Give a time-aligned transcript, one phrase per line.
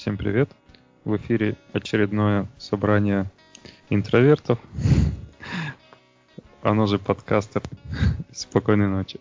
[0.00, 0.48] Всем привет.
[1.04, 3.30] В эфире очередное собрание
[3.90, 4.58] интровертов.
[6.62, 7.62] Оно же подкастер.
[8.32, 9.20] Спокойной ночи.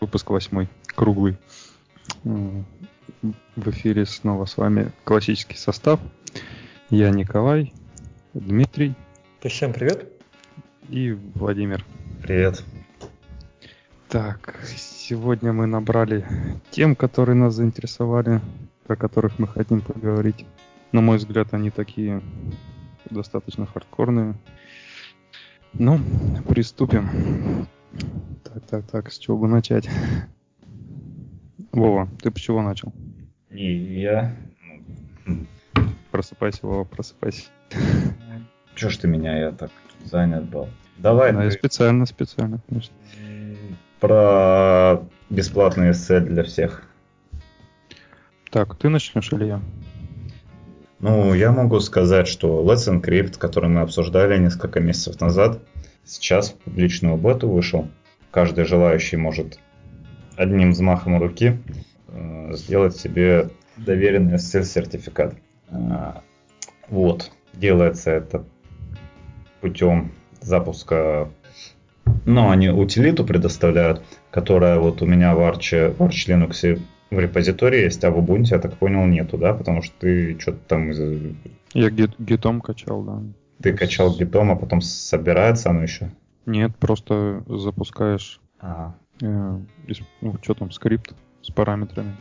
[0.00, 1.36] Выпуск восьмой, круглый.
[2.24, 2.64] В
[3.70, 6.00] эфире снова с вами классический состав.
[6.90, 7.72] Я Николай,
[8.34, 8.96] Дмитрий.
[9.42, 10.10] Всем привет.
[10.88, 11.84] И Владимир.
[12.20, 12.64] Привет.
[14.08, 16.26] Так, сегодня мы набрали
[16.72, 18.40] тем, которые нас заинтересовали,
[18.88, 20.46] о которых мы хотим поговорить.
[20.92, 22.22] На мой взгляд, они такие
[23.10, 24.34] достаточно хардкорные.
[25.74, 26.00] Ну,
[26.48, 27.66] приступим.
[28.44, 29.88] Так, так, так, с чего бы начать?
[31.72, 32.92] Вова, ты чего начал?
[33.50, 34.34] И я...
[36.10, 37.44] Просыпайся, Вова, просыпайся.
[38.74, 39.70] Чё ж ты меня, я так
[40.04, 40.68] занят был.
[40.96, 41.32] Давай.
[41.32, 41.50] Да, ты...
[41.50, 42.94] специально, специально, конечно
[44.00, 46.87] про бесплатный SL для всех.
[48.50, 49.60] Так, ты начнешь или я?
[51.00, 55.60] Ну, я могу сказать, что Let's Encrypt, который мы обсуждали несколько месяцев назад,
[56.04, 57.88] сейчас в публичную бету вышел.
[58.30, 59.58] Каждый желающий может
[60.36, 61.58] одним взмахом руки
[62.08, 65.34] э, сделать себе доверенный SSL-сертификат.
[65.70, 66.12] Э,
[66.88, 67.30] вот.
[67.54, 68.44] Делается это
[69.60, 71.28] путем запуска
[72.24, 76.80] но они утилиту предоставляют, которая вот у меня в Arch, в Arch Linux
[77.10, 79.54] в репозитории есть, а в Ubuntu, я так понял, нету, да?
[79.54, 80.90] Потому что ты что-то там...
[81.72, 83.22] Я гит, гитом качал, да.
[83.62, 86.10] Ты качал гитом, а потом собирается оно еще?
[86.46, 88.40] Нет, просто запускаешь...
[88.60, 88.94] А.
[89.22, 89.58] Э,
[90.20, 92.16] ну, что там, скрипт с параметрами.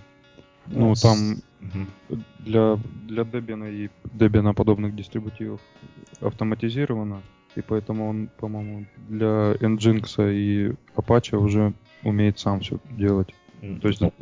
[0.67, 2.21] Ну, ну там угу.
[2.39, 2.77] для,
[3.07, 5.61] для Debian и Debian подобных дистрибутивов
[6.21, 7.21] автоматизировано
[7.57, 13.33] и поэтому он, по-моему, для Nginx и Apache уже умеет сам все делать.
[13.81, 14.13] То есть ну.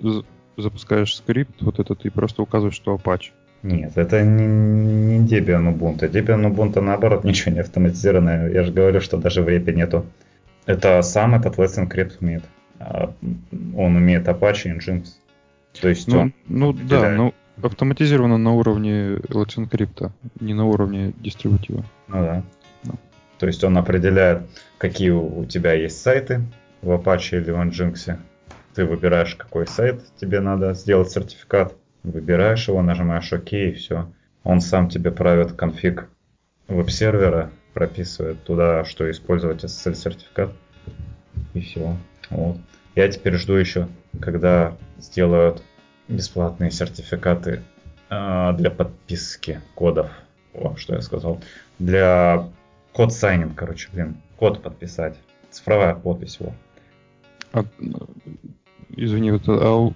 [0.58, 3.32] Запускаешь скрипт вот этот и просто указываешь, что Apache.
[3.64, 6.10] Нет, это не, не Debian Ubuntu.
[6.10, 8.52] Debian Ubuntu наоборот ничего не автоматизированное.
[8.52, 10.06] Я же говорю, что даже в репе нету.
[10.66, 12.44] Это сам этот Let's Encrypt умеет.
[12.80, 13.14] А,
[13.76, 15.08] он умеет Apache и Nginx.
[15.80, 16.34] То есть ну, он...
[16.48, 21.84] Ну да, ну автоматизировано на уровне Let's Encrypt, не на уровне дистрибутива.
[22.08, 22.44] Ну да.
[23.40, 24.44] То есть он определяет,
[24.78, 26.42] какие у тебя есть сайты
[26.82, 28.18] в Apache или в Nginx.
[28.76, 31.76] Ты выбираешь, какой сайт тебе надо сделать сертификат.
[32.04, 34.12] Выбираешь его, нажимаешь ОК и все.
[34.44, 36.10] Он сам тебе правит конфиг
[36.68, 40.52] веб-сервера, прописывает туда, что использовать SSL-сертификат.
[41.54, 41.98] И все.
[42.30, 42.58] Вот.
[42.96, 43.88] Я теперь жду еще,
[44.22, 45.64] когда сделают
[46.08, 47.64] бесплатные сертификаты
[48.10, 50.12] э, для подписки кодов.
[50.54, 51.42] О, что я сказал.
[51.80, 52.50] Для
[52.96, 54.22] Код сайнинг, короче, блин.
[54.38, 55.18] Код подписать.
[55.52, 56.54] Цифровая подпись его.
[57.52, 57.66] А,
[58.90, 59.92] извини, вот, а,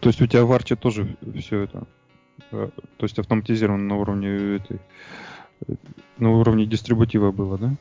[0.00, 1.86] то есть у тебя в арче тоже все это,
[2.52, 4.80] а, то есть автоматизировано на уровне этой,
[6.18, 7.74] на уровне дистрибутива было, да?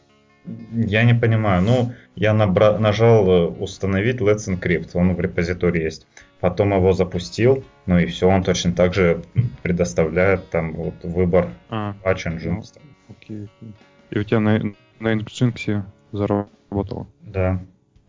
[0.71, 1.61] Я не понимаю.
[1.61, 6.07] Ну, я набра- нажал э, установить Let's Encrypt, он в репозитории есть.
[6.39, 9.21] Потом его запустил, ну и все, он точно так же
[9.61, 12.51] предоставляет там вот выбор а, Patch Engine.
[12.51, 12.63] Ну,
[13.09, 13.73] окей, окей.
[14.11, 14.59] И у тебя на,
[14.99, 15.83] на Nginx
[16.13, 17.07] заработало?
[17.21, 17.61] Да.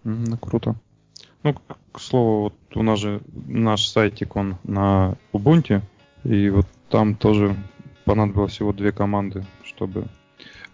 [0.05, 0.77] Ну, круто.
[1.43, 1.55] Ну,
[1.93, 5.81] к слову, вот у нас же наш сайтик, он на Ubuntu,
[6.25, 7.57] и вот там тоже
[8.05, 10.07] понадобилось всего две команды, чтобы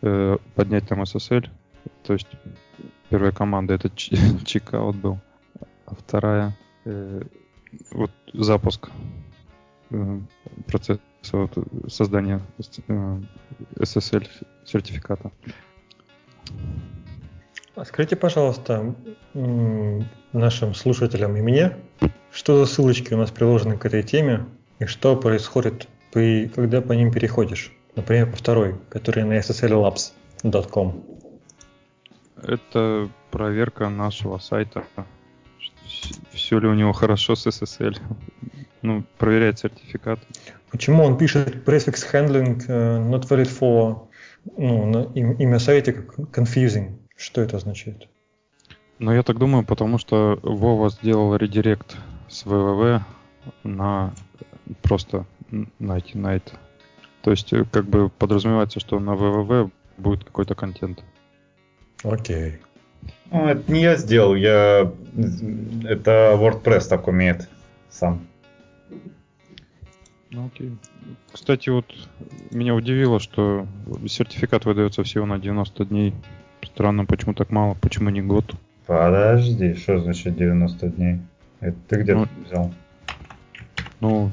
[0.02, 1.48] э, поднять там SSL.
[2.02, 2.28] То есть
[3.10, 5.20] первая команда это чекаут был,
[5.86, 7.22] а вторая э,
[7.92, 8.90] вот запуск
[9.90, 10.20] э,
[10.66, 11.00] процесса
[11.32, 11.56] вот,
[11.88, 12.40] создания
[12.88, 13.20] э,
[13.76, 14.28] SSL
[14.64, 15.30] сертификата.
[17.84, 18.94] Скажите, пожалуйста,
[20.32, 21.76] нашим слушателям и мне,
[22.32, 24.46] что за ссылочки у нас приложены к этой теме
[24.78, 27.72] и что происходит, при, когда по ним переходишь?
[27.94, 31.04] Например, по второй, который на sslabs.com.
[32.42, 34.84] Это проверка нашего сайта.
[36.32, 37.98] Все ли у него хорошо с SSL.
[38.82, 40.20] Ну, проверяет сертификат.
[40.70, 44.08] Почему он пишет prefix handling uh, not valid for
[44.56, 46.98] ну, имя сайта как confusing.
[47.16, 48.08] Что это означает?
[48.98, 51.96] Ну, я так думаю, потому что Вова сделал редирект
[52.28, 53.00] с www
[53.62, 54.14] на
[54.82, 55.26] просто
[55.78, 55.98] на
[56.36, 56.52] это.
[57.22, 61.02] То есть, э, как бы подразумевается, что на www будет какой-то контент.
[62.02, 62.58] Окей.
[63.30, 64.92] Ну, это не я сделал, я...
[65.84, 67.48] Это WordPress так умеет
[67.90, 68.26] сам.
[70.30, 70.76] Ну окей.
[71.32, 71.86] Кстати, вот
[72.50, 73.66] меня удивило, что
[74.06, 76.14] сертификат выдается всего на 90 дней.
[76.76, 78.54] Странно, почему так мало, почему не год?
[78.86, 81.20] Подожди, что значит 90 дней?
[81.60, 82.70] Это ты где ну, взял?
[84.00, 84.30] Ну,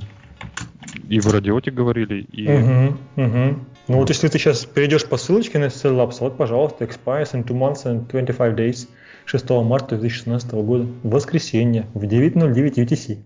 [1.07, 2.51] и в радиоте говорили, и...
[2.51, 3.59] Угу, угу.
[3.87, 7.55] Ну вот если ты сейчас перейдешь по ссылочке на Labs, вот, пожалуйста, expires in 2
[7.55, 8.89] months and 25 days
[9.23, 13.23] 6 марта 2016 года, воскресенье, в 9.09 UTC.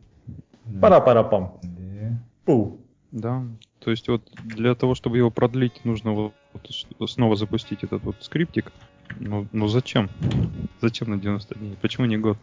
[0.80, 1.60] Пара-пара-пам.
[2.46, 2.78] Пу.
[3.12, 3.44] Да,
[3.80, 6.34] то есть вот для того, чтобы его продлить, нужно вот
[7.10, 8.72] снова запустить этот вот скриптик.
[9.20, 10.10] Ну, ну зачем?
[10.82, 11.78] Зачем на 90 дней?
[11.82, 12.38] Почему не год?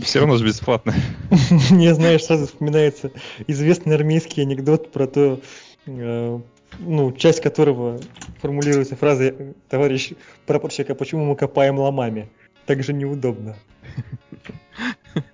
[0.00, 0.92] Все равно же бесплатно.
[1.70, 3.12] Мне, знаешь, сразу вспоминается
[3.46, 5.40] известный армейский анекдот про то,
[5.86, 6.40] э,
[6.80, 8.00] ну, часть которого
[8.40, 10.12] формулируется фразой «Товарищ
[10.46, 12.28] прапорщик, а почему мы копаем ломами?
[12.66, 13.56] Так же неудобно».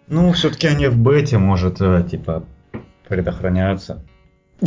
[0.09, 2.44] Ну, все-таки они в бете, может, э, типа,
[3.09, 4.05] предохраняются.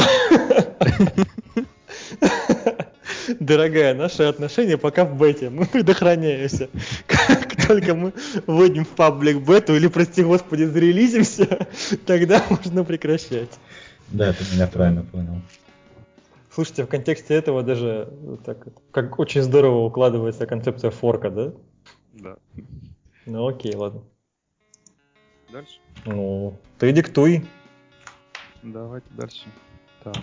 [3.45, 5.49] Дорогая, наши отношения пока в бете.
[5.49, 6.69] Мы предохраняемся.
[7.07, 8.13] Как только мы
[8.47, 11.67] вводим в паблик бету или, прости господи, зарелизимся,
[12.05, 13.49] тогда можно прекращать.
[14.09, 15.41] Да, ты меня правильно понял.
[16.53, 18.13] Слушайте, в контексте этого даже
[18.45, 21.53] так, как очень здорово укладывается концепция форка, да?
[22.13, 22.37] Да.
[23.25, 24.03] Ну окей, ладно.
[25.51, 25.79] Дальше?
[26.05, 27.45] Ну, ты диктуй.
[28.61, 29.45] Давайте дальше.
[30.03, 30.13] Так,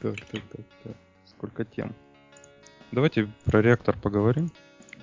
[0.00, 0.96] так, так, так, так.
[1.26, 1.94] Сколько тем?
[2.92, 4.50] Давайте про реактор поговорим.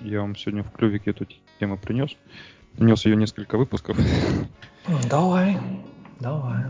[0.00, 1.26] Я вам сегодня в клювике эту
[1.58, 2.10] тему принес.
[2.76, 3.98] Принес ее несколько выпусков.
[5.08, 5.58] Давай,
[6.20, 6.64] давай.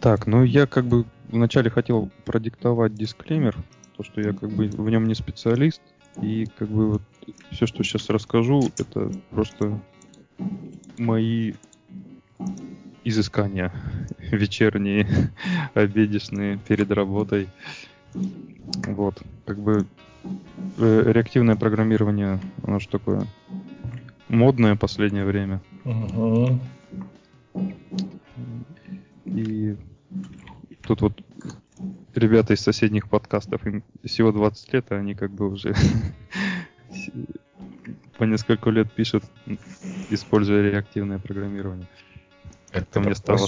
[0.00, 3.56] Так, ну я как бы вначале хотел продиктовать дисклеймер,
[3.96, 5.80] то что я как бы в нем не специалист,
[6.20, 7.02] и как бы вот
[7.50, 9.80] все, что сейчас расскажу, это просто
[10.98, 11.54] мои
[13.04, 13.72] изыскания
[14.18, 15.08] вечерние,
[15.74, 17.48] обедешные перед работой.
[18.14, 19.86] Вот, как бы
[20.78, 23.26] э, реактивное программирование, оно что такое
[24.28, 25.60] модное последнее время.
[25.84, 26.60] Угу.
[29.26, 29.76] И
[30.82, 31.22] тут вот
[32.14, 35.74] ребята из соседних подкастов, им всего 20 лет, а они как бы уже
[38.18, 39.24] по несколько лет пишут,
[40.10, 41.86] используя реактивное программирование.
[42.72, 43.46] Это мне стало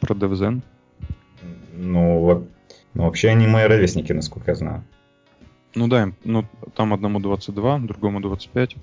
[0.00, 0.62] про DevZen.
[1.74, 2.46] Ну,
[2.94, 4.84] ну, вообще они мои ровесники, насколько я знаю.
[5.74, 6.44] Ну да, ну
[6.74, 8.76] там одному 22, другому 25.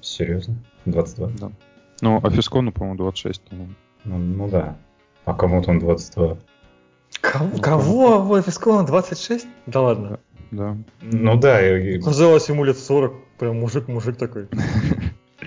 [0.00, 0.56] Серьезно?
[0.84, 1.30] 22?
[1.38, 1.52] Да.
[2.00, 3.42] Ну, а Фискону, по-моему, 26.
[3.42, 3.74] По-моему.
[4.04, 4.76] Ну, ну да.
[5.24, 6.38] А кому-то он 22.
[7.20, 7.50] Кого?
[7.52, 8.22] Ну, кого?
[8.22, 9.46] Вот Фискону 26?
[9.66, 10.20] Да ладно.
[10.50, 10.76] Да.
[11.00, 11.78] Ну да.
[11.78, 12.00] И...
[12.00, 13.14] Казалось ему лет 40.
[13.38, 14.48] Прям мужик-мужик такой.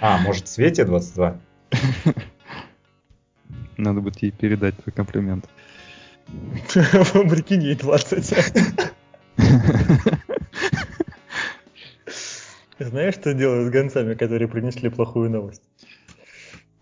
[0.01, 1.37] А, может, Свете 22?
[3.77, 5.47] Надо будет ей передать твой комплимент.
[6.73, 8.33] Прикинь, ей 20.
[12.79, 15.61] Знаешь, что делают с гонцами, которые принесли плохую новость?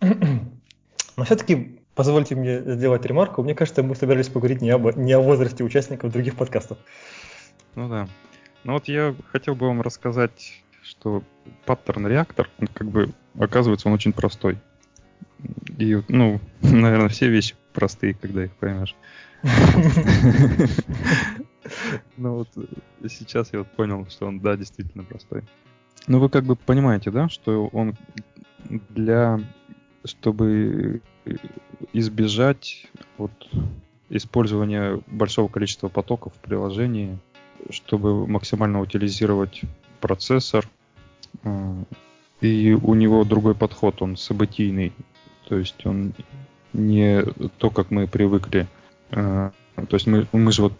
[0.00, 3.42] Но все-таки позвольте мне сделать ремарку.
[3.42, 6.78] Мне кажется, мы собирались поговорить не, об, не о возрасте участников других подкастов.
[7.74, 8.08] Ну да.
[8.64, 11.22] Ну вот я хотел бы вам рассказать, что
[11.66, 14.58] паттерн реактор, как бы, оказывается, он очень простой.
[15.78, 18.94] И, ну, наверное, все вещи простые, когда их поймешь.
[22.16, 22.48] Ну вот
[23.08, 25.42] сейчас я вот понял, что он, да, действительно простой.
[26.08, 27.94] Ну вы как бы понимаете, да, что он
[28.90, 29.40] для,
[30.04, 31.00] чтобы
[31.92, 33.30] избежать вот
[34.10, 37.18] использования большого количества потоков в приложении,
[37.70, 39.62] чтобы максимально утилизировать
[40.00, 40.68] процессор,
[41.44, 41.84] э,
[42.40, 44.92] и у него другой подход, он событийный,
[45.48, 46.12] то есть он
[46.72, 47.22] не
[47.58, 48.66] то, как мы привыкли.
[49.12, 50.72] Э, то есть мы, мы же вот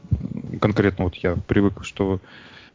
[0.61, 2.21] конкретно вот я привык, что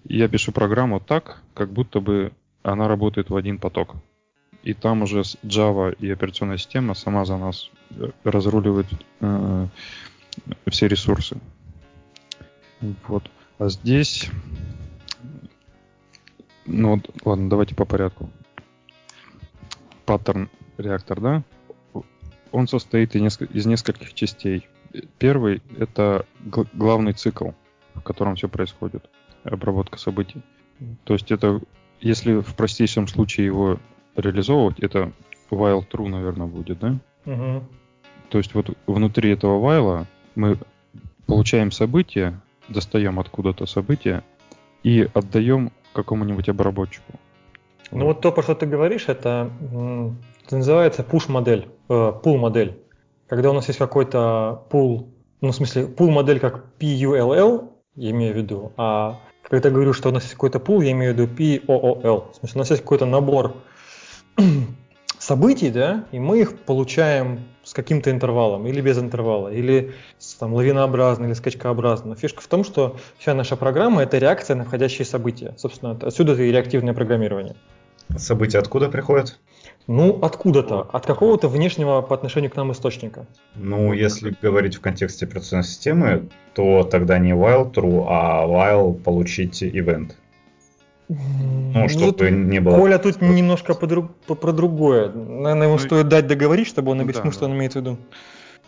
[0.05, 2.31] я пишу программу так, как будто бы
[2.63, 3.95] она работает в один поток.
[4.63, 8.87] И там уже Java и операционная система сама за нас э, разруливает
[9.21, 9.67] э,
[10.67, 11.37] все ресурсы.
[13.07, 13.29] Вот.
[13.59, 14.29] А здесь...
[16.65, 18.29] Ну, ладно, давайте по порядку.
[20.05, 21.43] Паттерн реактор, да?
[22.51, 24.67] Он состоит из нескольких частей.
[25.17, 26.25] Первый— это
[26.73, 27.49] главный цикл,
[27.95, 29.09] в котором все происходит.
[29.43, 30.41] Обработка событий.
[31.03, 31.61] То есть это,
[32.01, 33.79] если в простейшем случае его
[34.15, 35.11] реализовывать, это
[35.49, 36.97] while true, наверное, будет, да?
[37.25, 37.63] Угу.
[38.29, 40.57] То есть вот внутри этого while мы
[41.25, 42.39] получаем событие,
[42.69, 44.23] достаем откуда-то событие
[44.83, 47.13] и отдаем какому-нибудь обработчику.
[47.91, 48.15] Ну вот.
[48.15, 49.49] вот то, про что ты говоришь, это,
[50.45, 52.77] это называется push-модель, э, pull-модель.
[53.27, 55.09] Когда у нас есть какой-то pull,
[55.41, 59.19] ну в смысле pull модель как PULL, я имею в виду, а
[59.49, 62.31] когда говорю, что у нас есть какой-то pull, я имею в виду POOL.
[62.31, 63.55] В смысле, у нас есть какой-то набор
[65.19, 69.93] событий, да, и мы их получаем с каким-то интервалом, или без интервала, или
[70.39, 72.09] там, лавинообразно, или скачкообразно.
[72.09, 75.53] Но фишка в том, что вся наша программа– это реакция на входящие события.
[75.57, 77.55] Собственно, отсюда и реактивное программирование.
[78.17, 79.37] События откуда приходят?
[79.87, 83.25] Ну, откуда-то, от какого-то внешнего по отношению к нам источника.
[83.55, 89.63] Ну, если говорить в контексте операционной системы, то тогда не while true, а while получить
[89.63, 90.11] event.
[91.07, 92.75] Ну, чтобы ну, не было...
[92.75, 95.09] Коля тут немножко по, по, про другое.
[95.09, 97.97] Наверное, ему ну, стоит дать договорить, чтобы он объяснил, да, что он имеет в виду.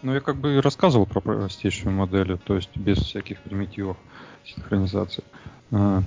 [0.01, 3.97] Ну, я как бы и рассказывал про простейшую модель, то есть без всяких примитивов
[4.45, 5.25] синхронизации.
[5.73, 6.01] А,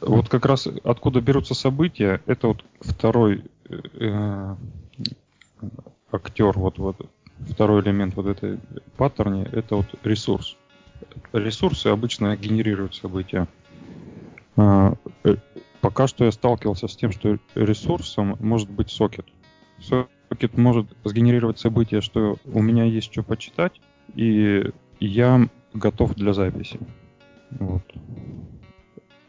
[0.00, 4.56] вот как раз откуда берутся события, это вот второй э,
[6.10, 7.10] актер, вот, вот
[7.50, 8.58] второй элемент вот этой
[8.96, 10.56] паттерне, это вот ресурс.
[11.32, 13.48] Ресурсы обычно генерируют события.
[14.56, 14.94] Э,
[15.80, 19.26] пока что я сталкивался с тем, что ресурсом может быть сокет.
[19.80, 23.80] Сокет может сгенерировать события, что у меня есть что почитать,
[24.14, 26.78] и я готов для записи.
[27.50, 27.82] Вот.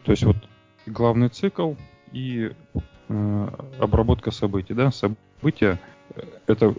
[0.04, 0.38] То есть вот
[0.86, 1.74] главный цикл
[2.12, 4.74] и э, обработка событий.
[4.74, 4.91] Да?
[4.91, 5.79] События
[6.15, 6.74] э, это,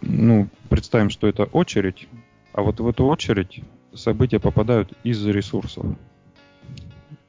[0.00, 2.08] ну, представим, что это очередь,
[2.52, 3.62] а вот в эту очередь
[3.94, 5.86] события попадают из ресурсов.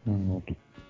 [0.06, 0.44] Вот.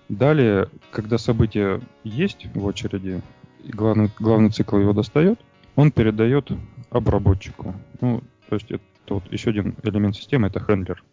[0.08, 3.20] Далее, когда событие есть в очереди,
[3.64, 5.38] главный, главный цикл его достает,
[5.76, 6.50] он передает
[6.90, 7.74] обработчику.
[8.00, 11.04] Ну, то есть это вот еще один элемент системы, это хендлер.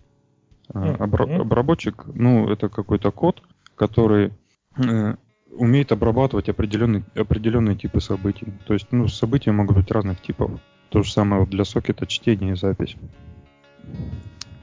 [0.73, 0.97] Mm-hmm.
[0.97, 3.43] Обра- обработчик, ну, это какой-то код,
[3.75, 4.31] который
[4.77, 5.15] э,
[5.55, 8.47] умеет обрабатывать определенные, определенные типы событий.
[8.67, 10.51] То есть, ну, события могут быть разных типов.
[10.89, 12.95] То же самое вот для сокета чтение и запись.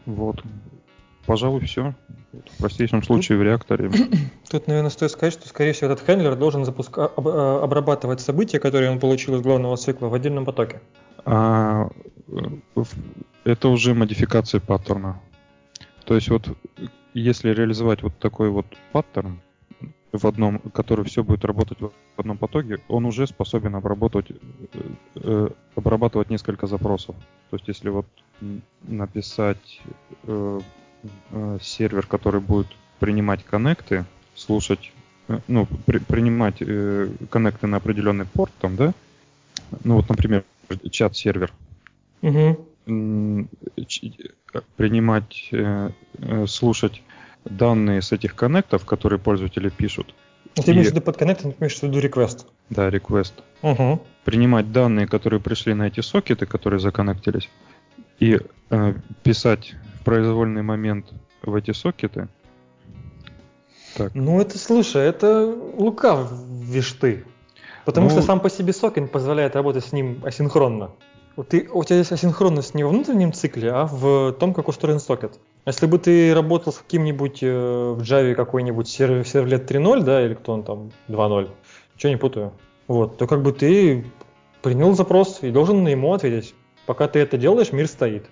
[0.07, 0.43] Вот.
[1.27, 1.95] Пожалуй, все.
[2.33, 3.91] В простейшем случае в реакторе.
[4.51, 7.07] Тут, наверное, стоит сказать, что, скорее всего, этот хендлер должен запуска...
[7.07, 7.29] об...
[7.29, 10.81] Э, обрабатывать события, которые он получил из главного цикла в отдельном потоке.
[11.25, 11.89] А,
[13.45, 15.21] это уже модификация паттерна.
[16.05, 16.49] То есть вот
[17.15, 19.41] если реализовать вот такой вот паттерн,
[20.13, 24.35] в одном, который все будет работать в одном потоке, он уже способен обработать, э,
[25.17, 27.17] э обрабатывать несколько запросов.
[27.51, 28.07] То есть если вот
[28.83, 29.81] написать
[30.25, 30.61] э,
[31.31, 32.69] э, сервер, который будет
[33.01, 34.05] принимать коннекты,
[34.35, 34.93] слушать,
[35.29, 38.93] э, ну, при, принимать э, коннекты на определенный порт, там, да,
[39.85, 40.45] ну вот, например,
[40.91, 41.53] чат-сервер,
[42.21, 43.49] угу.
[44.77, 47.03] принимать, э, э, слушать
[47.45, 50.15] данные с этих коннектов, которые пользователи пишут.
[50.57, 52.47] А ты имеешь в виду под коннектом, ты имеешь в виду request?
[52.71, 53.33] Да, request.
[53.63, 54.03] Угу.
[54.25, 57.49] Принимать данные, которые пришли на эти сокеты, которые законнектились,
[58.21, 61.07] и э, писать в произвольный момент
[61.43, 62.29] в эти сокеты.
[63.97, 64.15] Так.
[64.15, 67.25] Ну это, слушай, это лукавишь ты.
[67.85, 70.93] Потому ну, что сам по себе сокет позволяет работать с ним асинхронно.
[71.49, 75.39] Ты, у тебя есть асинхронность не во внутреннем цикле, а в том, как устроен сокет.
[75.65, 80.35] Если бы ты работал с каким-нибудь э, в Java какой-нибудь сервер, сервлет 3.0, да, или
[80.35, 81.51] кто он там, 2.0,
[81.95, 82.53] ничего не путаю,
[82.89, 84.05] вот, то как бы ты
[84.61, 86.55] принял запрос и должен на ему ответить.
[86.87, 88.27] Пока ты это делаешь, мир стоит.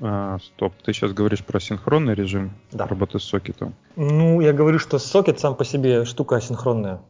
[0.00, 2.86] А, стоп, ты сейчас говоришь про синхронный режим да.
[2.86, 3.74] работы с сокетом?
[3.96, 7.00] Ну, я говорю, что сокет сам по себе штука асинхронная.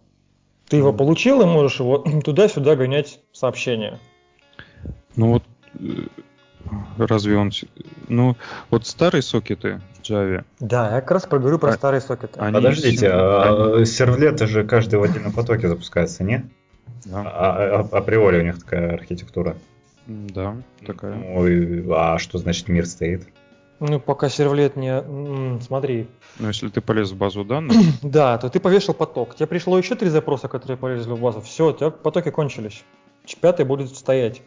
[0.68, 3.98] Ты его получил и можешь его туда-сюда гонять сообщения.
[5.16, 5.42] Ну вот,
[5.78, 6.06] э,
[6.98, 7.50] разве он...
[8.08, 8.36] Ну,
[8.70, 10.44] вот старые сокеты в Java...
[10.60, 12.38] Да, я как раз проговорю про а, старые сокеты.
[12.40, 13.86] Они Подождите, а, они...
[13.86, 16.50] сервлеты же каждый в отдельном потоке запускается, не?
[17.04, 17.22] Да.
[17.24, 19.56] А, а, априори у них такая архитектура.
[20.06, 20.56] Да,
[20.86, 21.14] такая.
[21.14, 23.26] Ну, а что значит мир стоит?
[23.80, 25.60] Ну, пока сервлет не...
[25.60, 26.08] Смотри.
[26.38, 27.76] Ну, если ты полез в базу данных...
[28.02, 29.34] да, то ты повешал поток.
[29.34, 31.40] Тебе пришло еще три запроса, которые полезли в базу.
[31.40, 32.84] Все, у тебя потоки кончились.
[33.40, 34.42] Пятый будет стоять.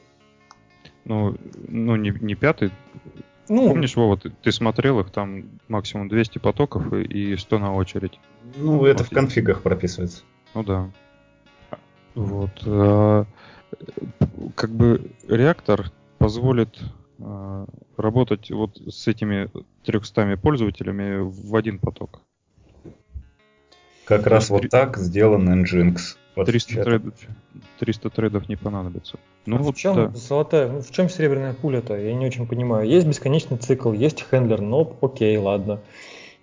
[1.08, 1.38] Ну,
[1.70, 2.72] ну не, не пятый.
[3.48, 7.74] Ну, Помнишь, Вова, ты, ты смотрел их, там максимум 200 потоков и, и 100 на
[7.74, 8.20] очередь.
[8.58, 9.12] Ну, это вот.
[9.12, 10.24] в конфигах прописывается.
[10.54, 10.92] Ну да.
[12.14, 12.52] Вот.
[12.66, 13.26] А,
[14.56, 16.78] как бы реактор позволит
[17.22, 19.50] а, работать вот с этими
[19.86, 22.22] 300 пользователями в один поток.
[24.08, 26.16] Как То раз вот так сделан Nginx.
[26.36, 27.14] 300, трейдов,
[27.80, 29.18] 300 трейдов не понадобится.
[29.48, 30.12] Ну, а вот, в чем да.
[30.14, 31.96] золотая, в чем серебряная пуля-то?
[31.96, 32.88] Я не очень понимаю.
[32.88, 35.80] Есть бесконечный цикл, есть хендлер, но окей, ладно.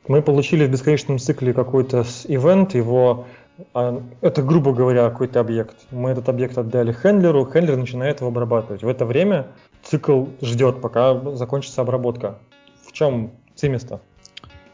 [0.08, 3.26] Мы получили в бесконечном цикле какой-то ивент, его
[3.72, 5.76] а, это, грубо говоря, какой-то объект.
[5.90, 8.82] Мы этот объект отдали хендлеру, хендлер начинает его обрабатывать.
[8.82, 9.46] В это время
[9.82, 12.38] цикл ждет, пока закончится обработка.
[12.86, 14.00] В чем цимис-то?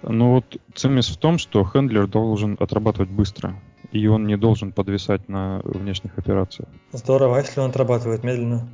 [0.02, 3.54] Ну вот цимис в том, что хендлер должен отрабатывать быстро,
[3.92, 6.68] и он не должен подвисать на внешних операциях.
[6.92, 8.68] Здорово, а если он отрабатывает медленно?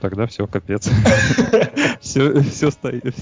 [0.00, 0.90] тогда все, капец.
[2.00, 3.14] Все, все стоит.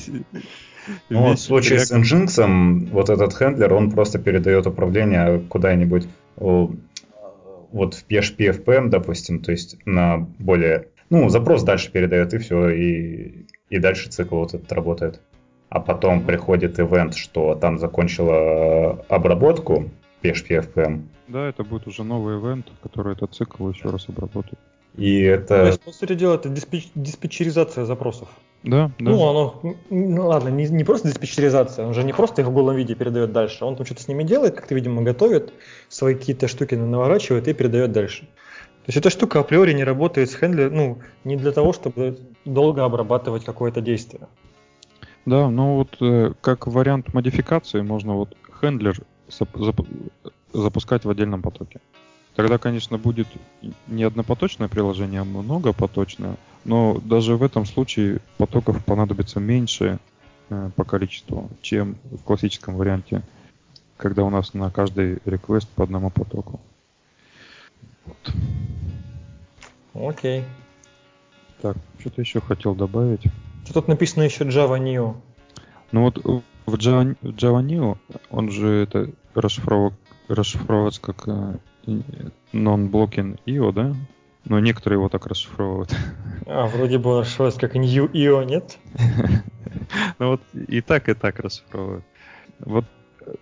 [1.11, 8.07] Ну, в случае с Nginx, вот этот хендлер, он просто передает управление куда-нибудь вот в
[8.09, 10.89] PHP FPM, допустим, то есть на более...
[11.11, 15.21] Ну, запрос дальше передает, и все, и, и дальше цикл вот этот работает.
[15.69, 19.91] А потом приходит ивент, что там закончила обработку
[20.23, 21.03] PHP FPM.
[21.29, 24.59] Да, это будет уже новый ивент, который этот цикл еще раз обработает.
[24.97, 25.49] И это...
[25.49, 26.89] То есть, по сути дела, это диспетч...
[26.95, 28.29] диспетчеризация запросов.
[28.65, 29.11] Да, да.
[29.11, 32.75] Ну, оно, ну ладно, не, не просто диспетчеризация, он же не просто их в голом
[32.75, 35.53] виде передает дальше, он там что-то с ними делает, как-то, видимо, готовит,
[35.89, 38.23] свои какие-то штуки наворачивает и передает дальше.
[38.23, 42.85] То есть эта штука априори не работает с хендлером, ну, не для того, чтобы долго
[42.85, 44.27] обрабатывать какое-то действие.
[45.29, 50.11] Да, ну вот э, как вариант модификации можно вот хендлер зап-
[50.55, 51.81] запускать в отдельном потоке.
[52.35, 53.27] Тогда, конечно, будет
[53.89, 59.99] не однопоточное приложение, а многопоточное, но даже в этом случае потоков понадобится меньше
[60.49, 63.21] э, по количеству, чем в классическом варианте,
[63.99, 66.59] когда у нас на каждый request по одному потоку.
[68.07, 68.35] Вот.
[69.93, 70.47] Окей.
[71.61, 73.27] Так, что-то еще хотел добавить.
[73.69, 75.17] Что тут написано еще Java Neo?
[75.93, 76.17] Ну вот
[76.65, 77.99] в Java, Java Neo
[78.31, 79.93] он же это расшифровок,
[80.29, 81.59] расшифровывается как э,
[82.55, 83.95] non-blocking IO, да?
[84.47, 85.95] Но некоторые его так расшифровывают.
[86.47, 88.79] А, вроде бы расшифровывается как New IO, нет?
[90.19, 92.05] Ну вот и так, и так расшифровывают.
[92.61, 92.87] Вот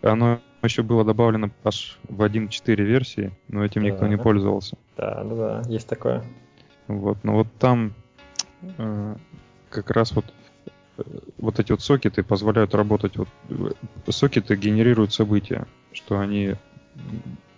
[0.02, 4.76] оно еще было добавлено аж в 1.4 версии, но этим никто не пользовался.
[4.97, 6.25] Да, да, да, есть такое.
[6.88, 7.95] Вот, но вот там
[8.78, 9.16] э,
[9.76, 10.25] как раз вот
[10.97, 11.02] э,
[11.37, 13.16] вот эти вот сокеты позволяют работать.
[13.16, 13.73] Вот э,
[14.11, 16.54] сокеты генерируют события, что они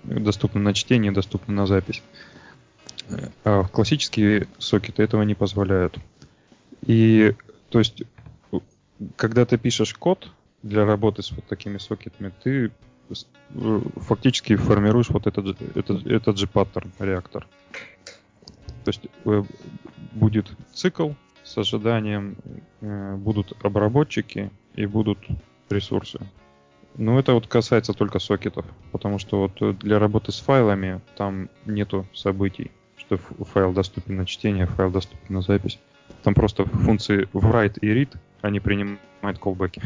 [0.02, 2.02] доступны на чтение, доступны на запись.
[3.44, 5.96] А классические сокеты этого не позволяют.
[6.86, 7.34] И
[7.70, 8.02] то есть,
[9.16, 10.30] когда ты пишешь код
[10.62, 12.72] для работы с вот такими сокетами, ты
[13.96, 17.46] фактически формируешь вот этот, этот, этот же паттерн, реактор.
[18.84, 19.44] То есть э,
[20.12, 21.10] будет цикл
[21.48, 22.36] с ожиданием,
[22.80, 25.18] э, будут обработчики и будут
[25.70, 26.20] ресурсы.
[26.96, 32.06] Ну, это вот касается только сокетов, потому что вот для работы с файлами там нету
[32.12, 35.78] событий, что файл доступен на чтение, файл доступен на запись.
[36.22, 39.80] Там просто функции write и read, они принимают колбеки.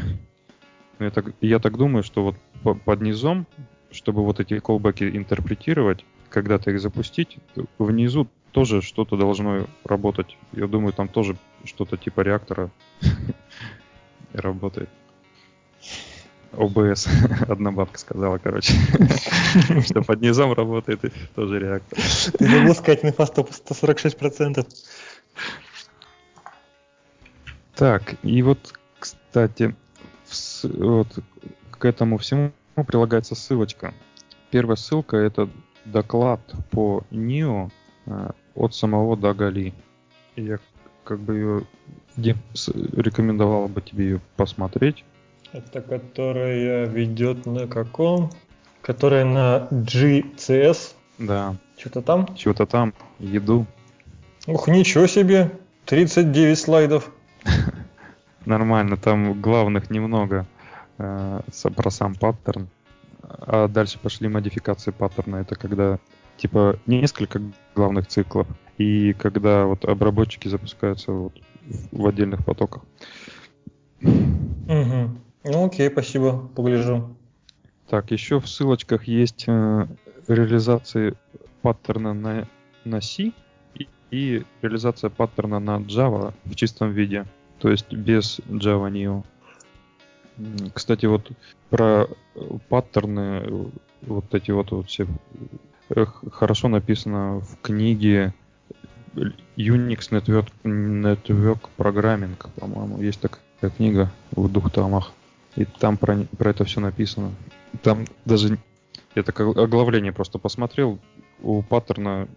[0.99, 3.45] Я так, я так думаю, что вот под низом,
[3.91, 7.37] чтобы вот эти колбеки интерпретировать, когда-то их запустить,
[7.77, 10.37] внизу тоже что-то должно работать.
[10.53, 12.69] Я думаю, там тоже что-то типа реактора
[14.33, 14.89] работает.
[16.57, 17.07] ОБС.
[17.47, 18.73] Одна бабка сказала, короче.
[19.85, 21.01] Что под низом работает
[21.35, 21.99] тоже реактор.
[22.37, 24.67] Ты забыл сказать инфа 146%.
[27.75, 29.75] Так, и вот, кстати,
[30.63, 31.07] вот
[31.71, 32.53] к этому всему
[32.87, 33.93] прилагается ссылочка.
[34.51, 35.49] Первая ссылка это
[35.85, 37.71] доклад по НИО
[38.05, 39.73] э, от самого Дагали.
[40.35, 40.59] Я
[41.03, 41.63] как бы ее
[42.15, 45.03] рекомендовал бы тебе ее посмотреть.
[45.51, 48.31] Это которая ведет на каком?
[48.81, 50.93] Которая на GCS?
[51.19, 51.55] Да.
[51.77, 52.37] Что-то там?
[52.37, 52.93] Что-то там.
[53.19, 53.65] Еду.
[54.47, 55.51] Ух, ничего себе.
[55.85, 57.11] 39 слайдов.
[58.45, 60.45] Нормально, там главных немного
[60.97, 61.41] э,
[61.75, 62.67] про сам паттерн.
[63.21, 65.37] А дальше пошли модификации паттерна.
[65.37, 65.99] Это когда
[66.37, 67.41] типа несколько
[67.75, 68.47] главных циклов.
[68.77, 71.33] И когда вот обработчики запускаются вот
[71.91, 72.83] в отдельных потоках.
[74.01, 75.09] Угу.
[75.45, 77.15] Ну окей, спасибо, погляжу.
[77.87, 79.87] Так, еще в ссылочках есть э,
[80.27, 81.15] реализации
[81.61, 82.47] паттерна на,
[82.85, 83.31] на C
[83.75, 87.25] и, и реализация паттерна на Java в чистом виде,
[87.59, 89.23] то есть без Java Neo.
[90.73, 91.29] Кстати, вот
[91.69, 92.07] про
[92.69, 93.69] паттерны,
[94.01, 95.07] вот эти вот, вот все
[95.89, 98.33] э, хорошо написано в книге
[99.15, 105.11] Unix Network, Network Programming, по-моему, есть такая книга в двух томах.
[105.55, 107.31] И там про, про это все написано.
[107.83, 108.57] Там даже
[109.15, 110.99] я так оглавление просто посмотрел.
[111.41, 112.27] У паттерна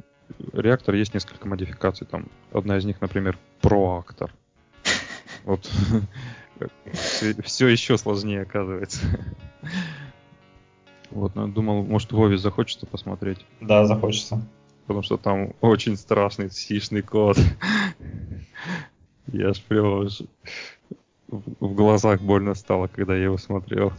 [0.52, 2.06] реактора есть несколько модификаций.
[2.06, 4.32] Там одна из них, например, проактор.
[5.44, 5.70] Вот.
[7.44, 9.00] Все еще сложнее оказывается.
[11.10, 13.46] Вот, ну, думал, может, Вове захочется посмотреть.
[13.60, 14.42] Да, захочется.
[14.86, 17.38] Потому что там очень страшный сишный код.
[19.32, 20.08] Я ж прям
[21.28, 23.92] в глазах больно стало, когда я его смотрел.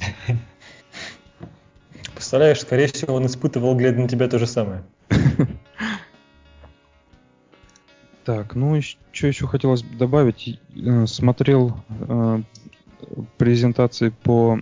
[2.13, 4.83] Представляешь, скорее всего, он испытывал, глядя на тебя, то же самое.
[8.23, 10.59] Так, ну что еще хотелось добавить?
[10.75, 12.41] Э, смотрел э,
[13.37, 14.59] презентации по...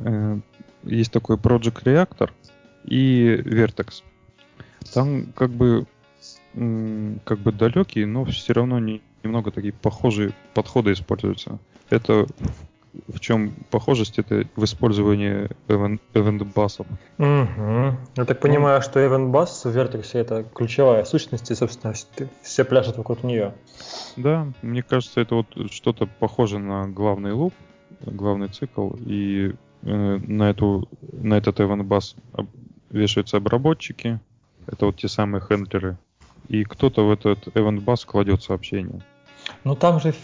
[0.00, 0.38] Э,
[0.82, 2.30] есть такой Project Reactor
[2.84, 4.02] и Vertex.
[4.96, 5.84] Там как бы
[7.24, 11.58] как бы далекие, но все равно не, немного такие похожие подходы используются.
[11.90, 12.26] Это
[13.06, 14.18] в чем похожесть?
[14.18, 16.86] Это в использовании event-басов.
[17.18, 17.98] Угу.
[18.16, 21.92] Я так понимаю, что event-бас в Vertex это ключевая сущность, и, собственно,
[22.40, 23.52] все пляшут вокруг нее.
[24.16, 27.52] Да, мне кажется, это вот что-то похоже на главный луп,
[28.00, 32.16] главный цикл, и э, на, эту, на этот event-бас
[32.88, 34.20] вешаются обработчики,
[34.66, 35.96] это вот те самые хендлеры,
[36.48, 39.00] и кто-то в этот event-бас кладет сообщение.
[39.64, 40.14] Ну там же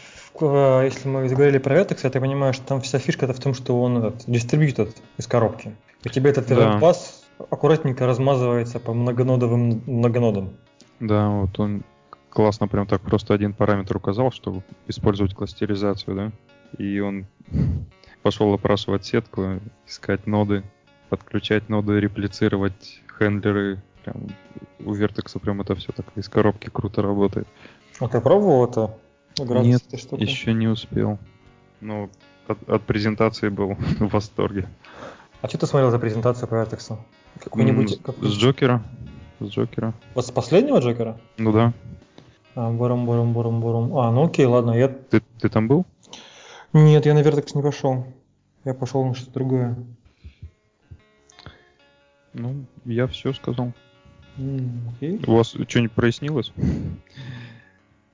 [0.41, 3.55] Э, если мы говорили про Vertex, я так понимаю, что там вся фишка-то в том,
[3.55, 5.75] что он этот, дистрибьютор из коробки.
[6.05, 6.79] У тебя этот да.
[6.79, 10.57] пас аккуратненько размазывается по многонодовым многонодам.
[11.01, 11.83] Да, вот он
[12.31, 16.33] классно прям так просто один параметр указал, чтобы использовать кластеризацию, да?
[16.79, 17.27] И он
[18.23, 20.63] пошел опрашивать сетку, искать ноды,
[21.09, 23.83] подключать ноды, реплицировать хендлеры.
[24.05, 24.29] Прям
[24.81, 27.47] у Vertex прям это все так из коробки круто работает.
[28.01, 28.97] А ты пробовал это?
[29.39, 31.19] Играться Нет, еще не успел.
[31.81, 32.11] Но
[32.47, 34.69] от, от презентации был в восторге.
[35.41, 36.97] А что ты смотрел за презентацию по Vertex?
[37.41, 38.01] Какой-нибудь...
[38.01, 38.83] С, с Джокера.
[39.41, 39.95] С Джокера.
[40.15, 41.19] Вот с последнего Джокера?
[41.39, 41.73] Ну да.
[42.55, 43.97] А, бором, бором, бором, бором.
[43.97, 44.89] А, ну окей, ладно, я...
[44.89, 45.87] Ты, ты там был?
[46.73, 48.07] Нет, я на Vertex не пошел.
[48.65, 49.77] Я пошел на что-то другое.
[52.33, 53.73] Ну, я все сказал.
[54.39, 55.25] Okay.
[55.27, 56.53] У вас что-нибудь прояснилось?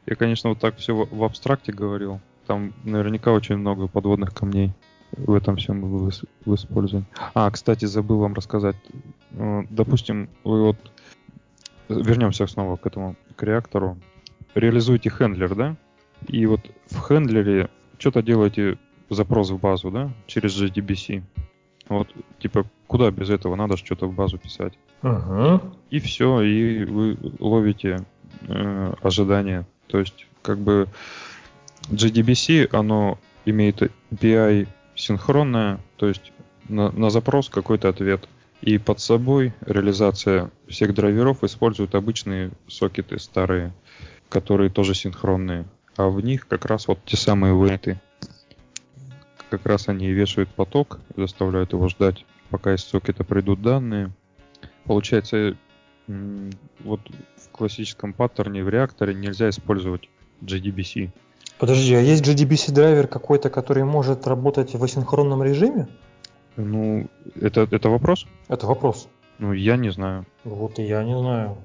[0.07, 2.21] Я, конечно, вот так все в, в абстракте говорил.
[2.47, 4.73] Там наверняка очень много подводных камней
[5.13, 6.11] в этом всем в,
[6.45, 7.09] в использовании.
[7.35, 8.77] А, кстати, забыл вам рассказать.
[9.33, 10.77] Э, допустим, вы вот
[11.89, 13.99] вернемся снова к этому к реактору.
[14.55, 15.77] Реализуете хендлер, да?
[16.27, 18.79] И вот в хендлере что-то делаете
[19.11, 21.23] запрос в базу, да, через JDBC.
[21.89, 23.55] Вот, типа, куда без этого?
[23.55, 24.73] Надо что-то в базу писать.
[25.03, 25.63] Uh-huh.
[25.91, 28.05] И все, и вы ловите
[28.49, 30.89] э, ожидания то есть, как бы
[31.89, 36.33] JDBC, оно имеет API синхронное, то есть
[36.69, 38.29] на, на запрос какой-то ответ.
[38.61, 43.73] И под собой реализация всех драйверов использует обычные сокеты старые,
[44.29, 45.65] которые тоже синхронные.
[45.97, 48.01] А в них как раз вот те самые вейты.
[49.49, 54.11] Как раз они вешают поток, заставляют его ждать, пока из сокета придут данные.
[54.85, 55.57] Получается,
[56.07, 57.01] вот
[57.59, 60.09] классическом паттерне в реакторе нельзя использовать
[60.43, 61.11] JDBC.
[61.59, 65.89] Подожди, а есть JDBC драйвер какой-то, который может работать в асинхронном режиме?
[66.57, 67.09] Ну,
[67.41, 68.27] это, это вопрос?
[68.49, 69.09] Это вопрос.
[69.39, 70.25] Ну, я не знаю.
[70.45, 71.59] Вот и я не знаю.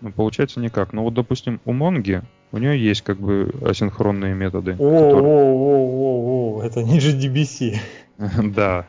[0.00, 0.92] Ну, получается никак.
[0.92, 2.22] Ну, вот, допустим, у Монги
[2.52, 4.72] у нее есть как бы асинхронные методы.
[4.72, 5.22] О, которые...
[5.22, 7.76] о, о, о, о, это не JDBC.
[8.54, 8.86] Да,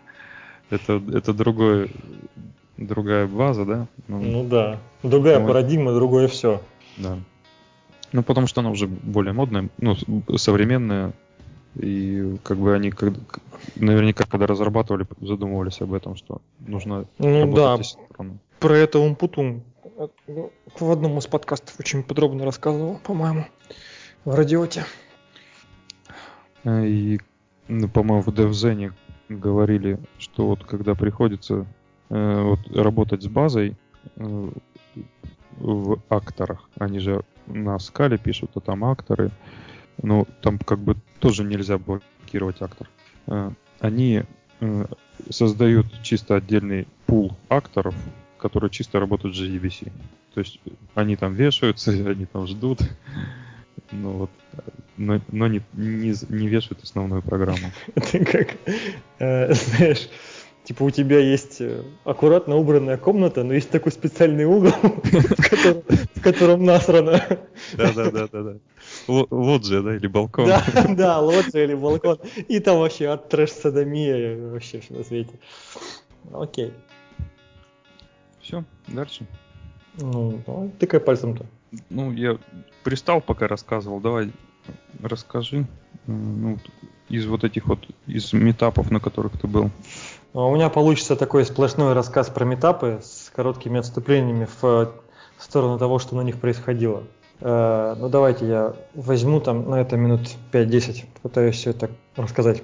[0.72, 1.92] это, это другой,
[2.78, 3.88] другая база, да?
[4.08, 4.80] Ну, ну да.
[5.04, 6.62] Другая ну, парадигма, другое все.
[6.98, 7.20] Да.
[8.12, 9.96] Ну, потому что она уже более модная, ну,
[10.38, 11.14] современная.
[11.76, 13.14] И как бы они как,
[13.76, 17.80] наверняка, когда разрабатывали, задумывались об этом, что нужно ну, да.
[18.60, 19.64] Про это Умпутун
[20.80, 23.46] в одном из подкастов очень подробно рассказывал, по-моему,
[24.26, 24.86] в радиоте.
[26.66, 27.20] И,
[27.68, 28.94] ну, по-моему, в DevZen
[29.40, 31.66] говорили, что вот когда приходится
[32.10, 33.76] э, вот, работать с базой
[34.16, 34.50] э,
[35.58, 39.32] в акторах, они же на скале пишут, а там акторы,
[40.02, 42.90] ну, там как бы тоже нельзя блокировать актор.
[43.28, 44.24] Э, они
[44.60, 44.86] э,
[45.30, 47.96] создают чисто отдельный пул акторов,
[48.38, 49.92] которые чисто работают с JDBC.
[50.34, 50.60] То есть
[50.96, 52.82] они там вешаются, они там ждут,
[53.92, 54.32] ну вот,
[54.98, 57.72] но, но не, не, не вешают основную программу.
[57.96, 58.58] Это как,
[59.54, 60.10] знаешь,
[60.64, 64.72] Типа у тебя есть э, аккуратно убранная комната, но есть такой специальный угол,
[66.16, 67.20] в котором насрано.
[67.74, 68.28] Да-да-да.
[68.32, 68.56] да.
[69.08, 70.46] Лоджия, да, или балкон.
[70.46, 70.64] Да,
[70.96, 72.20] да, лоджия или балкон.
[72.48, 75.34] И там вообще от трэш-садомия вообще все на свете.
[76.32, 76.74] Окей.
[78.40, 79.26] Все, дальше.
[80.00, 81.48] Ну, давай, тыкай пальцем-то.
[81.90, 82.38] Ну, я
[82.84, 84.00] пристал, пока рассказывал.
[84.00, 84.32] Давай,
[85.02, 85.66] расскажи.
[86.06, 86.60] Ну,
[87.12, 89.70] из вот этих вот, из метапов, на которых ты был.
[90.34, 94.92] А у меня получится такой сплошной рассказ про метапы с короткими отступлениями в
[95.38, 97.04] сторону того, что на них происходило.
[97.42, 100.22] Э, ну давайте я возьму там на это минут
[100.54, 102.64] 5-10, пытаюсь все это рассказать.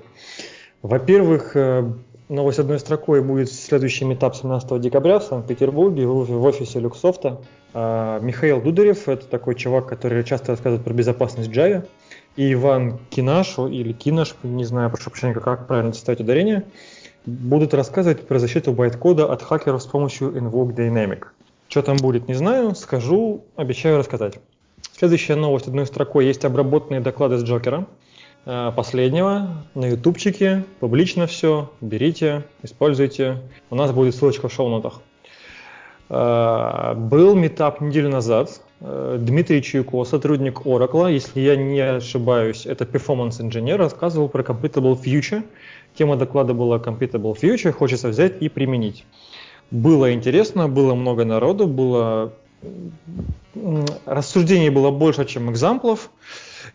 [0.81, 1.91] Во-первых, э,
[2.29, 7.41] новость одной строкой будет следующий метап 17 декабря в Санкт-Петербурге в офисе Люксофта.
[7.73, 11.85] Михаил Дударев, это такой чувак, который часто рассказывает про безопасность Java,
[12.37, 16.63] и Иван Кинаш, или Кинаш, не знаю, прошу прощения, как правильно ставить ударение,
[17.25, 21.25] будут рассказывать про защиту байткода от хакеров с помощью Invoke Dynamic.
[21.67, 24.39] Что там будет, не знаю, скажу, обещаю рассказать.
[24.93, 26.25] Следующая новость одной строкой.
[26.25, 27.85] Есть обработанные доклады с Джокера.
[28.45, 33.41] Э, последнего на ютубчике, публично все, берите, используйте.
[33.69, 35.01] У нас будет ссылочка в шоу-нотах.
[36.09, 38.61] Э, был метап неделю назад.
[38.79, 45.01] Э, Дмитрий Чуйко, сотрудник Oracle, если я не ошибаюсь, это performance инженер, рассказывал про Completable
[45.01, 45.43] Future.
[45.95, 49.05] Тема доклада была Completable Future, хочется взять и применить.
[49.71, 52.33] Было интересно, было много народу, было
[54.05, 56.11] рассуждений было больше, чем экзамплов.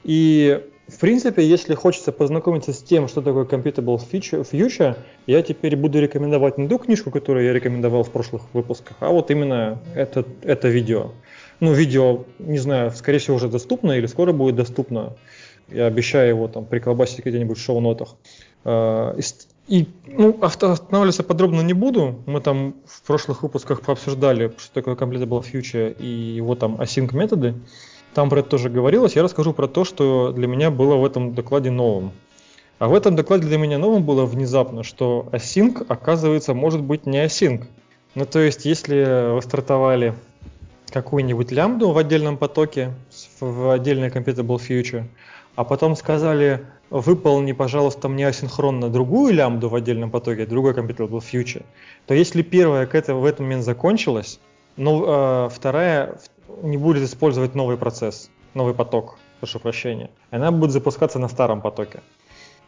[0.04, 6.00] И в принципе, если хочется познакомиться с тем, что такое Computable Future, я теперь буду
[6.00, 10.68] рекомендовать не ту книжку, которую я рекомендовал в прошлых выпусках, а вот именно это, это
[10.68, 11.12] видео.
[11.62, 15.12] Ну, видео, не знаю, скорее всего уже доступно или скоро будет доступно.
[15.68, 18.16] Я обещаю его там приколбасить где-нибудь в шоу-нотах.
[18.64, 19.16] А,
[19.68, 22.16] и ну, останавливаться подробно не буду.
[22.26, 27.54] Мы там в прошлых выпусках пообсуждали, что такое Completable Future и его там async методы.
[28.12, 29.14] Там про это тоже говорилось.
[29.14, 32.10] Я расскажу про то, что для меня было в этом докладе новым.
[32.80, 37.24] А в этом докладе для меня новым было внезапно, что async, оказывается, может быть не
[37.24, 37.66] async.
[38.16, 40.12] Ну, то есть, если вы стартовали
[40.92, 42.94] какую-нибудь лямбду в отдельном потоке,
[43.40, 45.04] в отдельной computable future,
[45.56, 51.64] а потом сказали, выполни, пожалуйста, мне асинхронно другую лямбду в отдельном потоке, другой computable future,
[52.06, 54.40] то если первая к этому, в этот момент закончилась,
[54.76, 56.18] но э, вторая
[56.62, 60.10] не будет использовать новый процесс, новый поток, прошу прощения.
[60.30, 62.00] Она будет запускаться на старом потоке.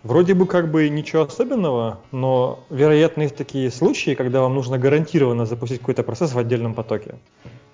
[0.02, 5.46] Вроде бы как бы ничего особенного, но вероятно есть такие случаи, когда вам нужно гарантированно
[5.46, 7.14] запустить какой-то процесс в отдельном потоке.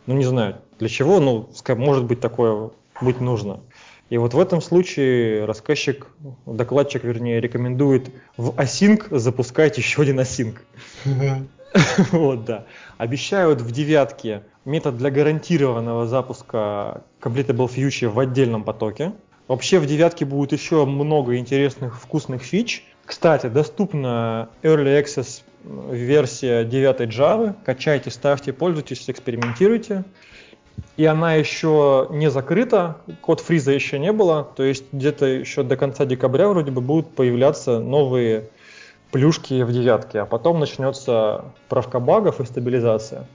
[0.06, 3.60] Ну не знаю, для чего, ну может быть такое быть нужно.
[4.10, 6.08] И вот в этом случае рассказчик,
[6.44, 10.56] докладчик, вернее, рекомендует в async запускать еще один async.
[12.10, 12.66] Вот, да.
[12.98, 19.12] Обещают в девятке метод для гарантированного запуска Completable Future в отдельном потоке.
[19.46, 22.84] Вообще в девятке будет еще много интересных вкусных фич.
[23.04, 27.55] Кстати, доступна Early Access версия 9 Java.
[27.64, 30.05] Качайте, ставьте, пользуйтесь, экспериментируйте.
[30.96, 35.77] И она еще не закрыта, код фриза еще не было, то есть где-то еще до
[35.77, 38.49] конца декабря вроде бы будут появляться новые
[39.11, 43.27] плюшки в девятке, а потом начнется правка багов и стабилизация.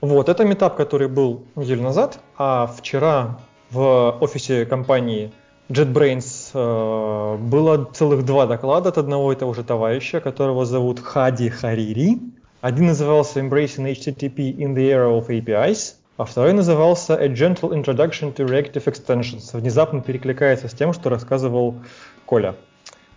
[0.00, 3.38] Вот, это метап, который был неделю назад, а вчера
[3.70, 5.32] в офисе компании
[5.68, 11.48] JetBrains э, было целых два доклада от одного и того же товарища, которого зовут Хади
[11.50, 12.18] Харири.
[12.60, 18.34] Один назывался Embracing HTTP in the Era of APIs, а второй назывался A Gentle Introduction
[18.34, 19.56] to Reactive Extensions.
[19.56, 21.74] Внезапно перекликается с тем, что рассказывал
[22.24, 22.54] Коля.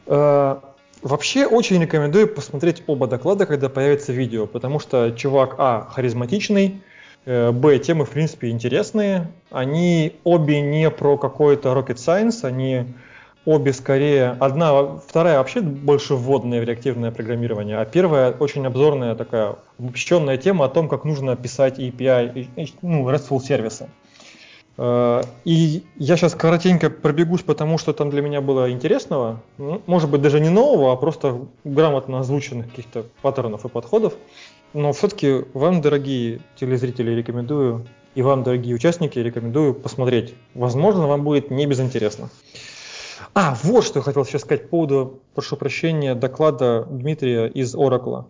[0.08, 0.58] Э,
[1.02, 6.84] Вообще очень рекомендую посмотреть оба доклада, когда появится видео, потому что чувак, а, харизматичный,
[7.26, 12.86] б, темы в принципе интересные, они обе не про какой-то rocket science, они
[13.46, 19.56] обе скорее, одна, вторая вообще больше вводная в реактивное программирование, а первая очень обзорная такая
[19.80, 23.90] обобщенная тема о том, как нужно писать API, ну, RESTful сервисы.
[24.78, 30.22] Э, и я сейчас коротенько пробегусь, потому что там для меня было интересного, может быть
[30.22, 34.14] даже не нового, а просто грамотно озвученных каких-то паттернов и подходов.
[34.74, 40.34] Но все-таки вам, дорогие телезрители, рекомендую, и вам, дорогие участники, рекомендую посмотреть.
[40.54, 42.30] Возможно, вам будет не безинтересно.
[43.34, 48.26] А, вот что я хотел сейчас сказать по поводу, прошу прощения, доклада Дмитрия из Oracle.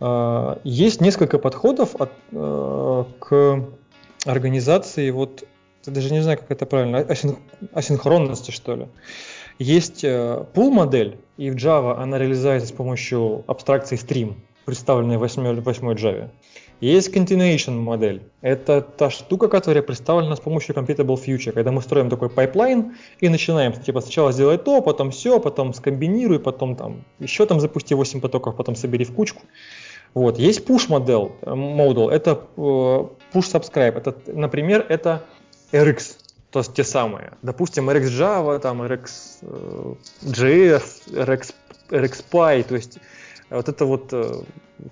[0.00, 3.64] Э, есть несколько подходов от, э, к
[4.24, 5.44] организации, вот,
[5.86, 7.36] я даже не знаю, как это правильно, асин,
[7.72, 8.88] асинхронности, что ли.
[9.58, 14.34] Есть э, pull модель, и в Java она реализуется с помощью абстракции stream,
[14.66, 16.28] представленной в 8, 8 Java.
[16.80, 18.22] Есть continuation модель.
[18.42, 23.30] Это та штука, которая представлена с помощью Completable Future, когда мы строим такой пайплайн и
[23.30, 28.20] начинаем, типа, сначала сделать то, потом все, потом скомбинируй, потом там еще там запусти 8
[28.20, 29.42] потоков, потом собери в кучку.
[30.12, 30.38] Вот.
[30.38, 33.96] Есть push модель, model, это э, push subscribe.
[33.96, 35.22] Это, например, это
[35.72, 36.16] RX,
[36.50, 37.32] то есть те самые.
[37.40, 39.10] Допустим, RX Java, там RX
[40.22, 41.54] JS, RX,
[41.90, 42.98] RX Py, то есть
[43.50, 44.42] вот это вот э,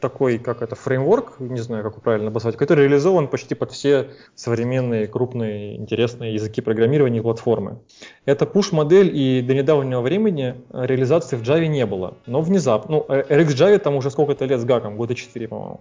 [0.00, 5.06] такой, как это, фреймворк, не знаю, как правильно обозвать, который реализован почти под все современные,
[5.06, 7.80] крупные, интересные языки программирования и платформы.
[8.24, 12.16] Это push-модель, и до недавнего времени реализации в Java не было.
[12.26, 15.80] Но внезапно, ну, RxJava там уже сколько-то лет с гаком, года 4, по-моему.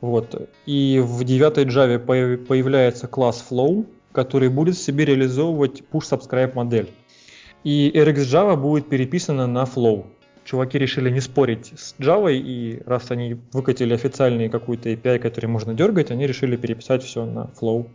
[0.00, 0.50] Вот.
[0.66, 6.90] И в девятой Java появляется класс Flow, который будет в себе реализовывать push-subscribe модель.
[7.64, 10.04] И RxJava будет переписана на Flow.
[10.46, 15.74] Чуваки решили не спорить с Java, и раз они выкатили официальный какую-то API, который можно
[15.74, 17.88] дергать, они решили переписать все на Flow.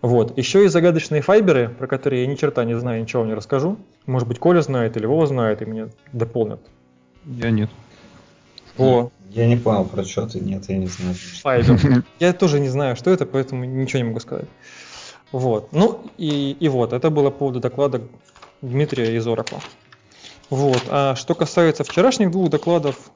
[0.00, 0.38] Вот.
[0.38, 3.78] Еще есть загадочные файберы, про которые я ни черта не знаю, ничего не расскажу.
[4.06, 6.60] Может быть, Коля знает или Вова знает, и меня дополнят.
[7.26, 7.68] Я нет.
[8.78, 9.10] О.
[9.30, 11.16] Я не понял, про что ты нет, я не знаю.
[11.42, 12.04] Файбер.
[12.20, 14.46] Я тоже не знаю, что это, поэтому ничего не могу сказать.
[15.32, 15.72] Вот.
[15.72, 18.02] Ну и, и вот, это было по поводу доклада
[18.62, 19.60] Дмитрия из Oracle.
[20.50, 20.82] Вот.
[20.88, 23.10] А что касается вчерашних двух докладов,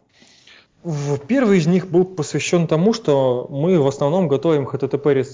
[1.28, 5.24] первый из них был посвящен тому, что мы в основном готовим HTTP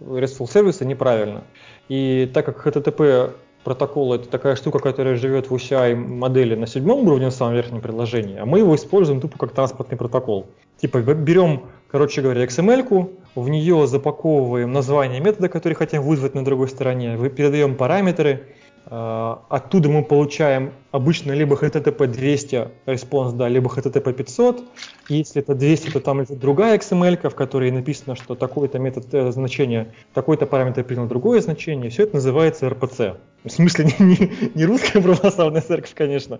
[0.00, 1.44] RESTful сервисы неправильно.
[1.88, 3.32] И так как HTTP
[3.64, 7.80] протокол это такая штука, которая живет в UCI модели на седьмом уровне, на самом верхнем
[7.80, 10.46] приложении, а мы его используем тупо как транспортный протокол.
[10.80, 16.68] Типа берем, короче говоря, XML-ку, в нее запаковываем название метода, который хотим вызвать на другой
[16.68, 18.46] стороне, передаем параметры,
[18.88, 24.64] оттуда мы получаем обычно либо HTTP 200 response, да, либо HTTP 500.
[25.08, 29.32] Если это 200, то там лежит другая XML, в которой написано, что такой-то метод э,
[29.32, 31.90] значения, такой-то параметр принял другое значение.
[31.90, 33.16] Все это называется RPC.
[33.44, 36.38] В смысле, не, не, не русская православная церковь, конечно,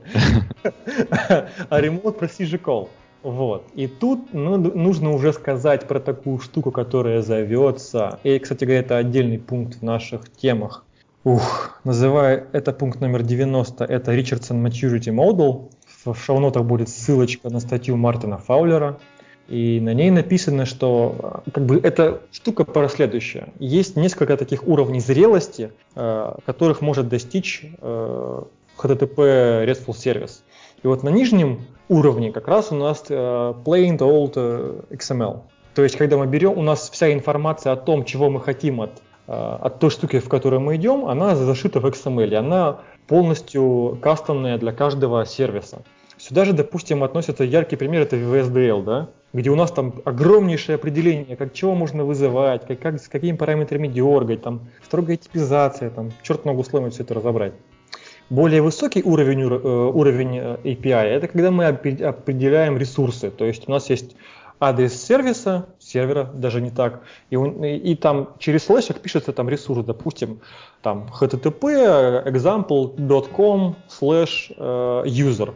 [1.28, 2.88] а Remote Procedure Call.
[3.26, 3.66] Вот.
[3.74, 8.98] И тут ну, нужно уже сказать про такую штуку, которая зовется, и, кстати говоря, это
[8.98, 10.85] отдельный пункт в наших темах,
[11.26, 15.72] Ух, называя это пункт номер 90, это Richardson Maturity Model.
[16.04, 19.00] В шоу-нотах будет ссылочка на статью Мартина Фаулера.
[19.48, 23.48] И на ней написано, что как бы эта штука про следующее.
[23.58, 28.42] Есть несколько таких уровней зрелости, э, которых может достичь э,
[28.78, 30.44] HTTP RESTful сервис.
[30.84, 34.34] И вот на нижнем уровне как раз у нас э, plain old
[34.90, 35.40] XML.
[35.74, 39.02] То есть, когда мы берем, у нас вся информация о том, чего мы хотим от
[39.02, 44.58] Э, от той штуки, в которую мы идем, она зашита в XML, она полностью кастомная
[44.58, 45.82] для каждого сервиса.
[46.18, 51.36] Сюда же, допустим, относится яркий пример, это VSDL, да, где у нас там огромнейшее определение,
[51.36, 56.44] как чего можно вызывать, как, как, с какими параметрами дергать, там строгая типизация, там черт
[56.46, 57.52] ногу сломать все это разобрать.
[58.30, 63.30] Более высокий уровень, э, уровень э, API– это когда мы определяем ресурсы.
[63.30, 64.16] То есть у нас есть
[64.60, 69.48] адрес сервиса, сервера, даже не так, и, он, и, и там через слэшек пишется там
[69.48, 70.40] ресурс, допустим,
[70.82, 75.54] там http example.com slash э, user.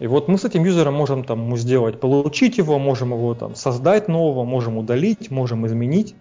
[0.00, 4.08] И вот мы с этим юзером можем там сделать, получить его, можем его там создать
[4.08, 6.14] нового, можем удалить, можем изменить.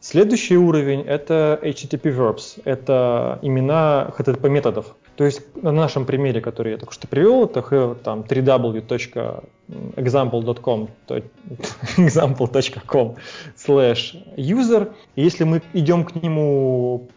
[0.00, 4.94] Следующий уровень это HTTP verbs, это имена HTTP методов.
[5.18, 10.88] То есть на нашем примере, который я только что привел, это там www.example.com
[11.96, 13.16] example.com
[13.56, 14.92] slash user.
[15.16, 17.08] И если мы идем к нему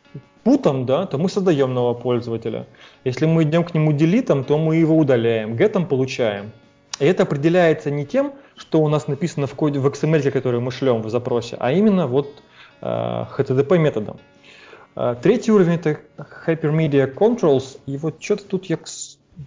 [0.44, 2.66] путом, да, то мы создаем нового пользователя.
[3.04, 6.52] Если мы идем к нему делитом, то мы его удаляем, гетом получаем.
[7.00, 10.72] И это определяется не тем, что у нас написано в коде в XML, который мы
[10.72, 12.42] шлем в запросе, а именно вот
[12.82, 14.18] э, HTTP методом.
[14.96, 16.00] А, третий уровень это
[16.46, 18.78] Hypermedia Controls, и вот что-то тут я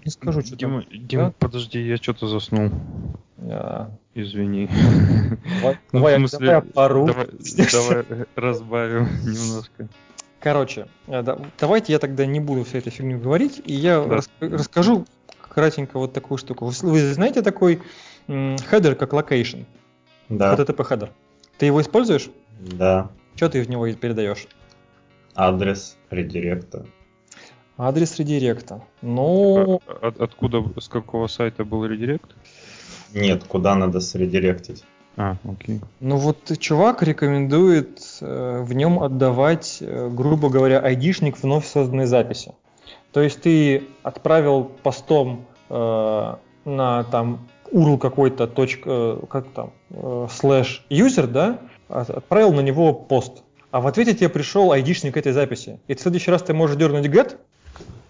[0.05, 1.07] не скажу, что Дима, там.
[1.07, 1.35] Дима, да?
[1.39, 2.71] подожди, я что-то заснул.
[3.39, 3.91] А...
[4.15, 4.69] Извини.
[5.61, 7.07] Давай, ну, давай, смысле, давай пару.
[7.07, 7.27] Давай,
[7.73, 9.89] давай разбавим немножко.
[10.41, 14.17] Короче, э, да, давайте я тогда не буду всю эту фигню говорить, и я да.
[14.17, 15.05] рас, расскажу
[15.41, 16.67] кратенько вот такую штуку.
[16.67, 17.83] Вы, вы знаете такой
[18.27, 19.65] header, как location?
[20.29, 20.55] Да.
[20.55, 21.11] HTTP header.
[21.59, 22.31] Ты его используешь?
[22.61, 23.11] Да.
[23.37, 24.47] Что ты в него передаешь?
[25.35, 26.87] Адрес редиректа.
[27.77, 28.83] Адрес редиректа.
[29.03, 29.81] Ну...
[29.87, 32.37] А, от, откуда, с какого сайта был редирект?
[33.13, 34.85] Нет, куда надо средиректить.
[35.17, 35.81] А, окей.
[36.01, 42.53] Ну вот чувак рекомендует э, в нем отдавать, э, грубо говоря, айдишник вновь созданной записи.
[43.13, 46.35] То есть ты отправил постом э,
[46.65, 52.93] на там URL какой-то точка, э, как там, э, слэш user, да, отправил на него
[52.93, 53.44] пост
[53.75, 55.81] а в ответе тебе пришел айдишник этой записи.
[55.89, 57.39] И в следующий раз ты можешь дернуть get,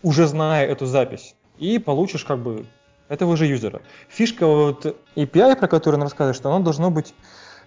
[0.02, 2.66] уже зная эту запись, и получишь как бы
[3.08, 3.80] этого же юзера.
[4.10, 4.84] Фишка вот
[5.16, 7.14] API, про которую он рассказывает, что оно должно быть,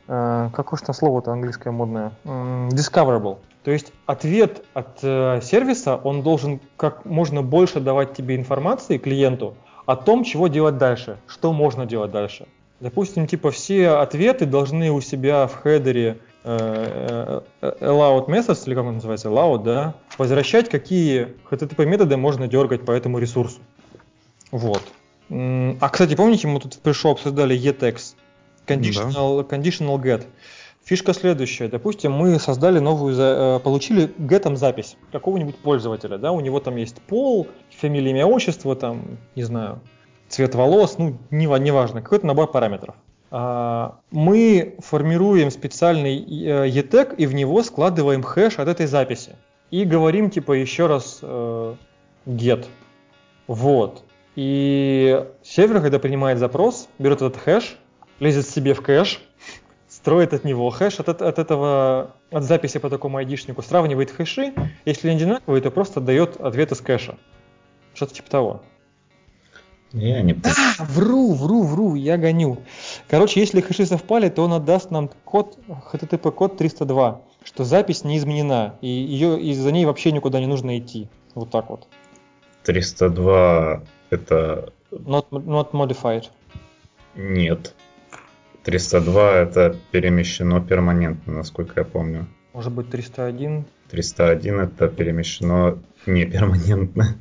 [0.07, 3.39] э, какое же там слово-то английское модное, discoverable.
[3.63, 9.55] То есть ответ от э, сервиса, он должен как можно больше давать тебе информации клиенту
[9.87, 12.45] о том, чего делать дальше, что можно делать дальше.
[12.79, 19.29] Допустим, типа все ответы должны у себя в хедере allowed methods, или как он называется,
[19.29, 23.59] allowed, да, возвращать, какие HTTP методы можно дергать по этому ресурсу.
[24.51, 24.81] Вот.
[25.29, 28.15] А, кстати, помните, мы тут в пришел обсуждали etext,
[28.65, 29.55] conditional, да.
[29.55, 30.25] conditional get.
[30.85, 31.67] Фишка следующая.
[31.67, 37.01] Допустим, мы создали новую, э, получили гетом запись какого-нибудь пользователя, да, у него там есть
[37.01, 39.81] пол, фамилия, имя, отчество, там, не знаю,
[40.29, 42.95] цвет волос, ну, неважно, какой-то набор параметров.
[43.29, 49.35] А, мы формируем специальный ETag и в него складываем хэш от этой записи.
[49.69, 51.75] И говорим типа еще раз э,
[52.25, 52.65] get.
[53.47, 54.03] Вот.
[54.35, 57.77] И сервер, когда принимает запрос, берет этот хэш,
[58.19, 59.21] лезет себе в кэш,
[59.89, 64.53] строит от него хэш от, от этого, от записи по такому айдишнику, сравнивает хэши,
[64.85, 67.17] если они одинаковые, то просто дает ответ из кэша.
[67.93, 68.61] Что-то типа того.
[69.93, 72.57] Я не а, вру, вру, вру, я гоню.
[73.07, 78.17] Короче, если хэши совпали, то он отдаст нам код, HTTP код 302, что запись не
[78.17, 81.07] изменена, и ее, и за ней вообще никуда не нужно идти.
[81.35, 81.87] Вот так вот.
[82.63, 84.73] 302 это...
[84.91, 86.25] Not, not modified.
[87.15, 87.73] Нет.
[88.63, 92.27] 302 это перемещено перманентно, насколько я помню.
[92.51, 93.65] Может быть 301?
[93.89, 97.17] 301 это перемещено не перманентно.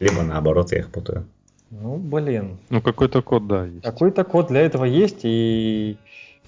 [0.00, 1.28] Либо наоборот, я их путаю.
[1.70, 2.58] Ну, блин.
[2.70, 3.82] Ну, какой-то код, да, есть.
[3.82, 5.96] Какой-то код для этого есть, и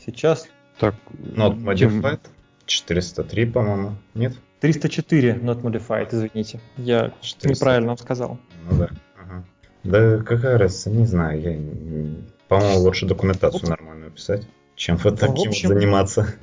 [0.05, 0.49] сейчас...
[0.79, 2.21] Так, Not modified?
[2.67, 4.35] 403, по-моему, нет?
[4.61, 6.61] 304 not modified, извините.
[6.77, 7.49] Я 400.
[7.49, 8.39] неправильно сказал.
[8.69, 8.91] Ну да.
[9.17, 9.45] Ага.
[9.85, 11.41] Да какая разница, не знаю.
[11.41, 11.59] Я
[12.49, 14.47] по-моему, лучше документацию нормальную писать,
[14.77, 16.35] чем вот таким общем, вот заниматься.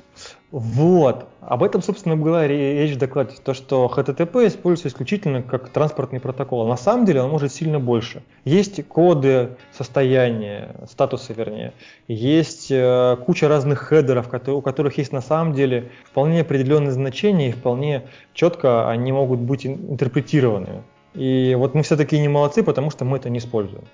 [0.50, 1.26] Вот.
[1.40, 3.36] Об этом, собственно, была речь в докладе.
[3.44, 6.66] То, что HTTP используется исключительно как транспортный протокол.
[6.66, 8.22] На самом деле он может сильно больше.
[8.44, 11.74] Есть коды состояния, статусы вернее.
[12.06, 17.50] Есть э, куча разных хедеров, которые, у которых есть на самом деле вполне определенные значения
[17.50, 20.82] и вполне четко они могут быть интерпретированы.
[21.14, 23.84] И вот мы все таки не молодцы, потому что мы это не используем.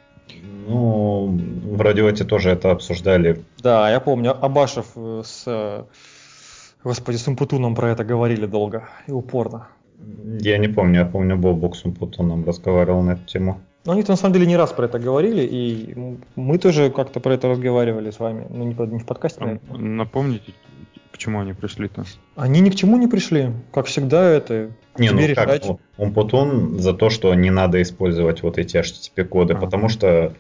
[0.67, 3.45] Ну, в радиоте тоже это обсуждали.
[3.59, 5.87] Да, я помню, Абашев э, с,
[6.85, 9.69] господи, с Умпутуном про это говорили долго и упорно.
[10.41, 13.61] Я не помню, я помню, Бобок с Умпутуном разговаривал на эту тему.
[13.85, 15.95] Но они-то на самом деле не раз про это говорили, и
[16.37, 19.79] мы тоже как-то про это разговаривали с вами, ну не, не в подкасте, наверное.
[19.79, 20.53] Напомните,
[21.11, 22.05] к чему они пришли-то?
[22.35, 23.53] Они ни к чему не пришли.
[23.73, 25.63] Как всегда, это не, ну решать.
[25.67, 29.57] как, он потом за то, что не надо использовать вот эти HTTP-коды, а.
[29.57, 30.33] потому что...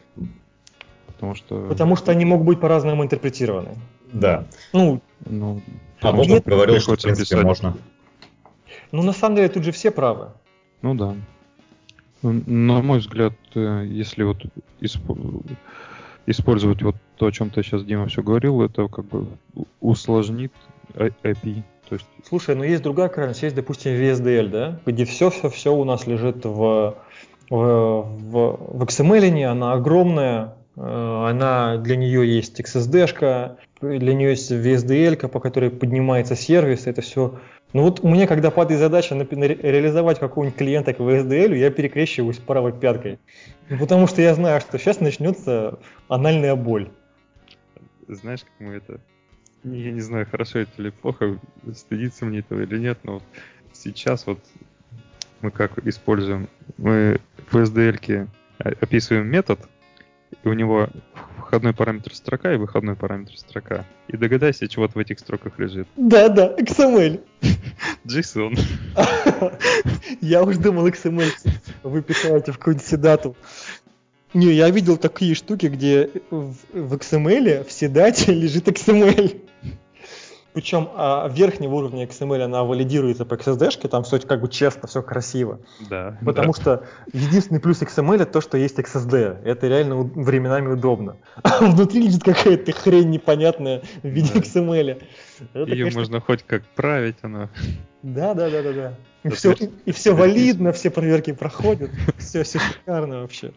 [1.06, 1.66] Потому что...
[1.68, 3.70] Потому что они могут быть по-разному интерпретированы.
[4.14, 4.44] Да.
[4.72, 5.60] Ну, ну
[6.00, 7.44] а Бобов говорил, что в принципе писать.
[7.44, 7.76] можно.
[8.92, 10.28] Ну, на самом деле, тут же все правы.
[10.82, 11.14] Ну да.
[12.22, 14.42] Ну, на мой взгляд, э, если вот
[16.26, 19.26] использовать вот то, о чем ты сейчас, Дима, все говорил, это как бы
[19.80, 20.52] усложнит
[20.94, 21.62] API.
[21.88, 22.06] То есть...
[22.26, 26.96] Слушай, ну есть другая крайность, есть, допустим, VSDL, да, где все-все-все у нас лежит в,
[27.50, 34.50] в, в, в XML, она огромная, э, она, для нее есть XSD-шка, для нее есть
[34.50, 37.40] VSDL, по которой поднимается сервис, это все
[37.74, 41.72] ну вот у меня, когда падает задача на, на, реализовать какого-нибудь клиента к VSDL, я
[41.72, 43.18] перекрещиваюсь правой пяткой.
[43.68, 46.88] Ну, потому что я знаю, что сейчас начнется анальная боль.
[48.06, 49.00] Знаешь, как мы это...
[49.64, 51.40] Я не знаю, хорошо это или плохо,
[51.74, 53.24] стыдиться мне этого или нет, но вот
[53.72, 54.38] сейчас вот
[55.40, 57.18] мы как используем, мы
[57.50, 59.58] в SDL описываем метод,
[60.44, 60.88] и у него
[61.38, 63.86] входной параметр строка и выходной параметр строка.
[64.08, 65.88] И догадайся, чего в этих строках лежит.
[65.96, 67.20] Да-да, XML.
[68.04, 68.58] JSON.
[70.20, 71.30] Я уж думал XML
[71.84, 73.36] вы писаете в какую-нибудь седату.
[74.32, 79.43] Не, я видел такие штуки, где в, в XML в седате лежит XML.
[80.54, 85.02] Причем а, верхнего уровня XML она валидируется по XSD, там все как бы честно, все
[85.02, 85.58] красиво.
[85.90, 86.16] Да.
[86.24, 86.60] Потому да.
[86.60, 89.42] что единственный плюс XML это то, что есть XSD.
[89.44, 91.16] Это реально временами удобно.
[91.42, 94.40] А внутри лежит какая-то хрень непонятная в виде да.
[94.40, 95.02] XML.
[95.54, 96.00] Это, Ее конечно...
[96.00, 97.50] можно хоть как править, она.
[98.04, 98.94] Да, да, да, да, да.
[99.24, 101.90] И все, и, и все валидно, все проверки проходят.
[102.18, 103.52] Все, все шикарно вообще.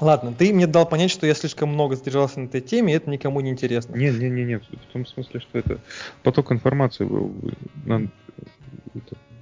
[0.00, 3.08] Ладно, ты мне дал понять, что я слишком много задержался на этой теме, и это
[3.10, 3.94] никому не интересно.
[3.96, 5.78] Нет, нет, нет, нет, в том смысле, что это
[6.22, 7.32] поток информации был.
[7.84, 8.08] Надо,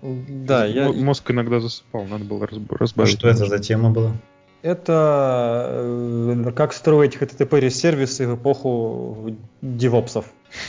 [0.03, 0.93] да, я...
[0.93, 3.19] Мозг иногда засыпал, надо было разбавить.
[3.19, 4.13] Что это за тема была?
[4.63, 10.27] Это э, как строить HTTP сервисы в эпоху девопсов,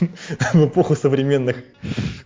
[0.54, 1.58] в эпоху современных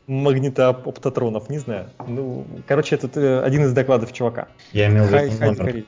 [0.07, 1.89] магнитооптотронов, не знаю.
[2.07, 4.47] Ну, короче, это э, один из докладов чувака.
[4.71, 5.85] Я имел в виду номер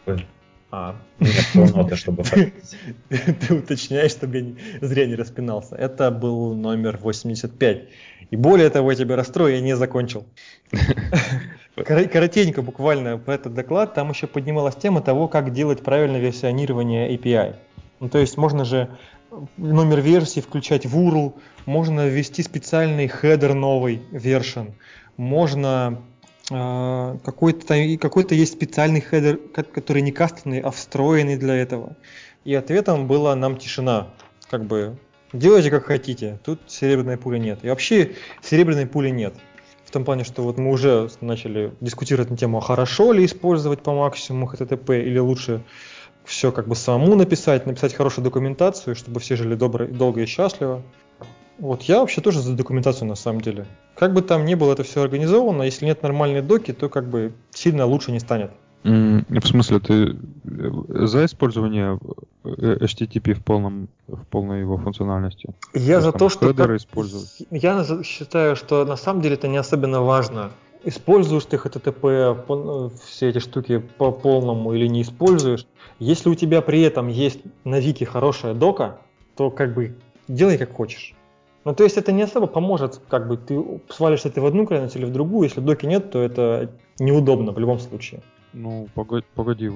[0.72, 0.96] А.
[1.54, 2.24] Полноты, чтобы
[3.10, 5.76] Ты уточняешь, чтобы я зря не распинался.
[5.76, 7.82] Это был номер 85.
[8.30, 10.26] И более того, я тебя расстрою, я не закончил.
[11.76, 17.56] Коротенько буквально про этот доклад, там еще поднималась тема того, как делать правильное версионирование API.
[18.00, 18.90] Ну, то есть можно же
[19.58, 21.34] номер версии включать в URL,
[21.66, 24.74] можно ввести специальный header новый, version,
[25.18, 26.02] можно
[26.50, 31.96] какой-то какой-то есть специальный header, который не кастомный, а встроенный для этого.
[32.44, 34.10] И ответом была нам тишина.
[34.50, 34.98] Как бы
[35.34, 37.60] делайте как хотите, тут серебряной пули нет.
[37.64, 39.36] И вообще серебряной пули нет.
[39.86, 43.82] В том плане, что вот мы уже начали дискутировать на тему, а хорошо ли использовать
[43.82, 45.64] по максимуму HTTP или лучше
[46.26, 50.84] все как бы самому написать, написать хорошую документацию, чтобы все жили добро, долго и счастливо.
[51.58, 53.66] Вот я вообще тоже за документацию на самом деле.
[54.00, 57.34] Как бы там ни было это все организовано, если нет нормальной доки, то как бы
[57.52, 58.52] сильно лучше не станет.
[58.84, 62.00] В смысле, ты э, за использование
[62.46, 65.50] э, HTTP в полном в полной его функциональности?
[65.74, 66.70] Я то за то, что как...
[66.78, 67.46] использовать.
[67.52, 70.52] Я считаю, что на самом деле это не особенно важно.
[70.86, 75.68] Используешь ты HTTP э, все эти штуки по полному или не используешь.
[76.00, 79.02] Если у тебя при этом есть на Вики хорошая дока,
[79.36, 79.98] то как бы
[80.30, 81.16] делай как хочешь.
[81.70, 84.96] Ну, то есть это не особо поможет, как бы ты свалишься ты в одну крайность
[84.96, 85.44] или в другую.
[85.44, 88.22] Если доки нет, то это неудобно в любом случае.
[88.54, 89.70] Ну, погоди, погоди.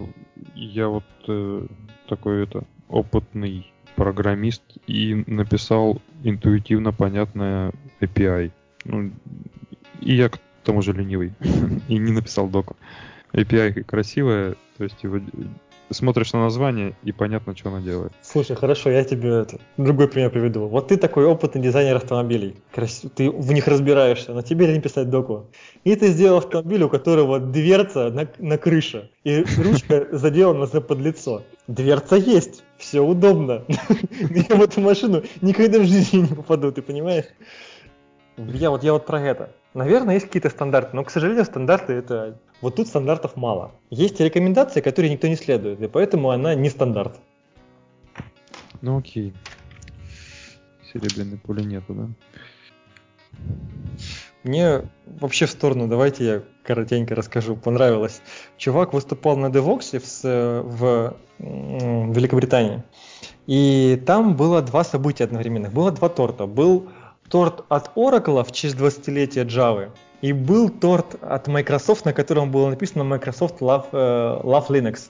[0.55, 1.67] я вот э,
[2.09, 7.71] такой это опытный программист и написал интуитивно понятное
[8.01, 8.51] API.
[8.85, 9.11] Ну,
[10.01, 11.33] и я к тому же ленивый
[11.87, 12.75] и не написал доку.
[13.33, 15.19] API красивая, то есть его
[15.93, 18.13] смотришь на название и понятно, что она делает.
[18.21, 20.67] Слушай, хорошо, я тебе это, другой пример приведу.
[20.67, 22.55] Вот ты такой опытный дизайнер автомобилей,
[23.15, 25.47] ты в них разбираешься, но тебе не писать доку.
[25.83, 31.43] И ты сделал автомобиль, у которого дверца на, на крыше, и ручка заделана за подлицо.
[31.67, 33.63] Дверца есть, все удобно.
[33.67, 37.25] Я в эту машину никогда в жизни не попаду, ты понимаешь?
[38.37, 39.51] Я вот, я вот про это.
[39.73, 42.37] Наверное, есть какие-то стандарты, но, к сожалению, стандарты это...
[42.61, 43.71] Вот тут стандартов мало.
[43.89, 47.19] Есть рекомендации, которые никто не следует, и поэтому она не стандарт.
[48.81, 49.33] Ну окей.
[50.91, 52.09] Серебряной пули нету, да?
[54.43, 58.21] Мне вообще в сторону, давайте я коротенько расскажу, понравилось.
[58.57, 62.83] Чувак выступал на Devox в, в, в Великобритании.
[63.47, 65.73] И там было два события одновременных.
[65.73, 66.45] Было два торта.
[66.45, 66.89] Был
[67.29, 69.89] торт от Oracle в честь 20-летия Java,
[70.21, 75.09] и был торт от Microsoft, на котором было написано Microsoft Love, uh, Love Linux.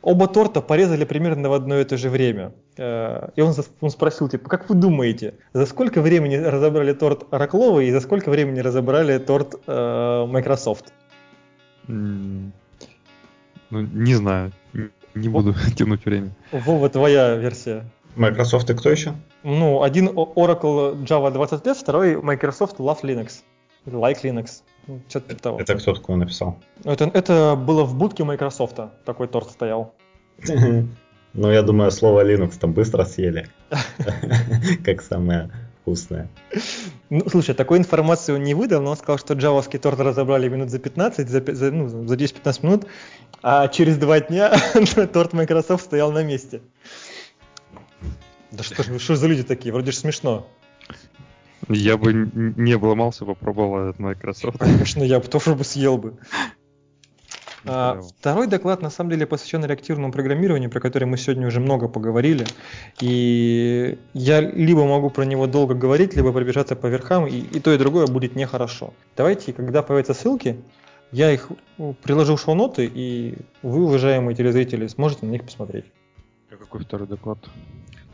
[0.00, 2.52] Оба торта порезали примерно в одно и то же время.
[2.76, 7.84] Uh, и он, он спросил, типа, как вы думаете, за сколько времени разобрали торт Oracle
[7.84, 10.92] и за сколько времени разобрали торт uh, Microsoft?
[11.86, 12.50] Mm,
[13.70, 14.52] ну, не знаю,
[15.14, 16.30] не буду тянуть время.
[16.52, 17.84] Вова, твоя версия.
[18.16, 19.14] Microsoft и кто еще?
[19.42, 23.42] Ну, один Oracle Java 20 лет, второй Microsoft Love Linux.
[23.86, 24.62] Like Linux.
[24.86, 25.60] Ну, что-то типа того.
[25.60, 26.58] Это кто такое написал?
[26.84, 28.78] Это, это было в будке Microsoft.
[29.04, 29.94] Такой торт стоял.
[31.36, 33.48] Ну, я думаю, слово Linux там быстро съели.
[34.84, 35.50] Как самое
[35.80, 36.28] вкусное.
[37.10, 40.70] Ну, слушай, такой информации он не выдал, но он сказал, что джавовский торт разобрали минут
[40.70, 42.86] за 15, за, за, ну, за 10-15 минут,
[43.42, 44.52] а через два дня
[45.12, 46.62] торт Microsoft стоял на месте.
[48.56, 49.72] Да что ж, что за люди такие?
[49.72, 50.46] Вроде же смешно.
[51.68, 54.58] Я бы не обломался, попробовал этот Microsoft.
[54.58, 56.18] Конечно, я бы тоже бы съел бы.
[57.66, 61.88] А, второй доклад на самом деле посвящен реактивному программированию, про который мы сегодня уже много
[61.88, 62.46] поговорили.
[63.00, 67.72] И я либо могу про него долго говорить, либо пробежаться по верхам, и, и то,
[67.72, 68.92] и другое будет нехорошо.
[69.16, 70.60] Давайте, когда появятся ссылки,
[71.10, 71.50] я их
[72.02, 75.86] приложу в шоу-ноты, и вы, уважаемые телезрители, сможете на них посмотреть.
[76.50, 77.38] А какой второй доклад?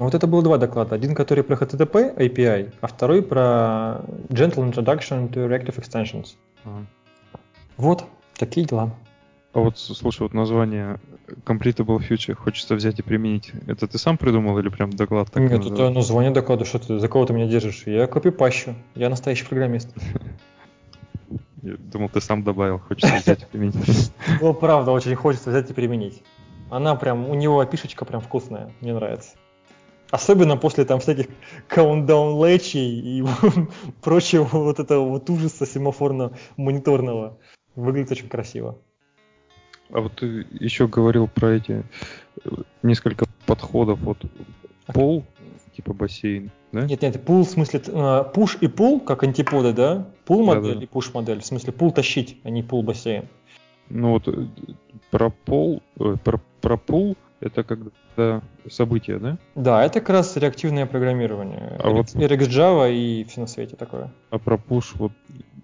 [0.00, 0.94] Ну, вот это было два доклада.
[0.94, 6.36] Один, который про HTTP API, а второй про Gentle Introduction to Reactive Extensions.
[6.64, 6.86] Ага.
[7.76, 8.94] Вот, такие дела.
[9.52, 10.98] А вот, слушай, вот название
[11.44, 13.52] Completable Future хочется взять и применить.
[13.66, 16.64] Это ты сам придумал или прям доклад так Нет, это название доклада.
[16.64, 17.82] Что ты, за кого ты меня держишь?
[17.84, 18.74] Я копипащу.
[18.94, 19.94] Я настоящий программист.
[21.62, 22.78] Я думал, ты сам добавил.
[22.78, 24.12] Хочется взять и применить.
[24.40, 26.22] Ну, правда, очень хочется взять и применить.
[26.70, 28.72] Она прям, у него опишечка прям вкусная.
[28.80, 29.32] Мне нравится.
[30.10, 31.26] Особенно после там всяких
[31.68, 33.24] countdown лэчей и
[34.02, 37.38] прочего вот этого вот ужаса семафорно-мониторного.
[37.76, 38.78] Выглядит очень красиво.
[39.92, 41.84] А вот ты еще говорил про эти
[42.44, 42.50] э,
[42.82, 44.00] несколько подходов.
[44.00, 44.18] Вот
[44.86, 45.24] пол,
[45.76, 46.82] типа бассейн, да?
[46.82, 47.80] Нет, нет, пул в смысле
[48.34, 50.08] пуш и пул, как антиподы, да?
[50.24, 50.84] Пул модель да, да.
[50.84, 51.40] и пуш модель.
[51.40, 53.28] В смысле пул тащить, а не пул бассейн.
[53.88, 54.46] Ну вот э,
[55.10, 59.38] про пол, э, про про пул это когда события, да?
[59.54, 61.76] Да, это как раз реактивное программирование.
[61.82, 64.12] А вот- RX Java и все на свете такое.
[64.30, 65.12] А про push, вот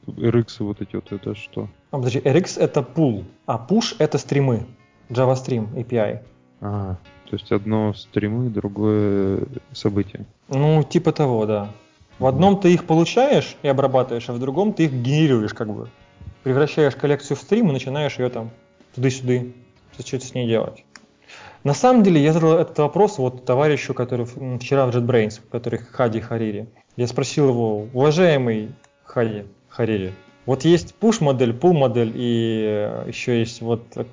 [0.07, 1.69] RX и вот эти вот, это что?
[1.91, 4.67] А, подожди, RX это пул, а push это стримы.
[5.09, 6.21] Java Stream API.
[6.61, 6.97] А,
[7.29, 10.27] то есть одно стримы, другое событие.
[10.49, 11.71] Ну, типа того, да.
[12.19, 15.91] В одном ты их получаешь и обрабатываешь, а в другом ты их генерируешь как бы.
[16.45, 18.51] Превращаешь коллекцию в стрим и начинаешь ее там
[18.95, 19.53] туды-сюды
[19.99, 20.85] что-то с ней делать.
[21.67, 26.21] На самом деле я задал этот вопрос вот товарищу, который вчера в JetBrains, который Хади
[26.21, 26.69] Харири.
[26.97, 28.69] Я спросил его, уважаемый
[29.03, 30.13] Хади Харири,
[30.47, 34.05] вот есть push модель, pull модель и э, еще есть вот э,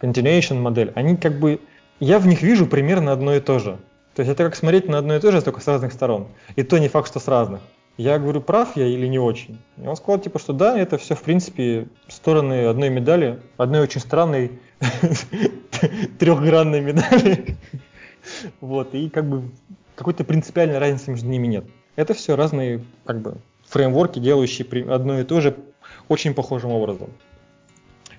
[0.00, 0.90] continuation модель.
[0.96, 1.60] Они как бы,
[2.00, 3.78] я в них вижу примерно одно и то же.
[4.16, 6.26] То есть это как смотреть на одно и то же, только с разных сторон.
[6.56, 7.60] И то не факт, что с разных.
[7.98, 9.60] Я говорю, прав я или не очень?
[9.80, 14.00] И он сказал, типа, что да, это все, в принципе, стороны одной медали, одной очень
[14.00, 14.58] странной
[16.18, 17.56] трехгранной медали.
[18.60, 19.50] Вот, и как бы
[19.94, 21.64] какой-то принципиальной разницы между ними нет.
[21.96, 23.36] Это все разные, как бы,
[23.68, 25.56] фреймворки, делающие одно и то же
[26.08, 27.08] очень похожим образом.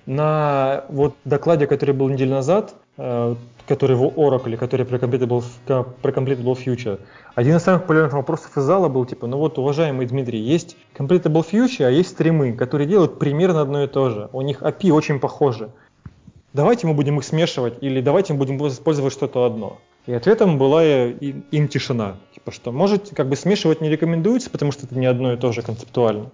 [0.06, 3.34] На вот докладе, который был неделю назад, э,
[3.68, 7.00] который в Oracle, который про Completable, про Completable Future,
[7.34, 11.44] один из самых популярных вопросов из зала был типа, ну вот, уважаемый Дмитрий, есть Completable
[11.48, 14.30] Future, а есть стримы, которые делают примерно одно и то же.
[14.32, 15.70] У них API очень похожи.
[16.52, 19.78] Давайте мы будем их смешивать или давайте мы будем использовать что-то одно.
[20.06, 22.16] И ответом была им тишина.
[22.34, 25.52] Типа, что может, как бы смешивать не рекомендуется, потому что это не одно и то
[25.52, 26.30] же концептуально.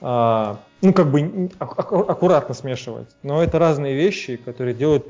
[0.00, 3.08] А, ну, как бы аккуратно смешивать.
[3.22, 5.06] Но это разные вещи, которые делают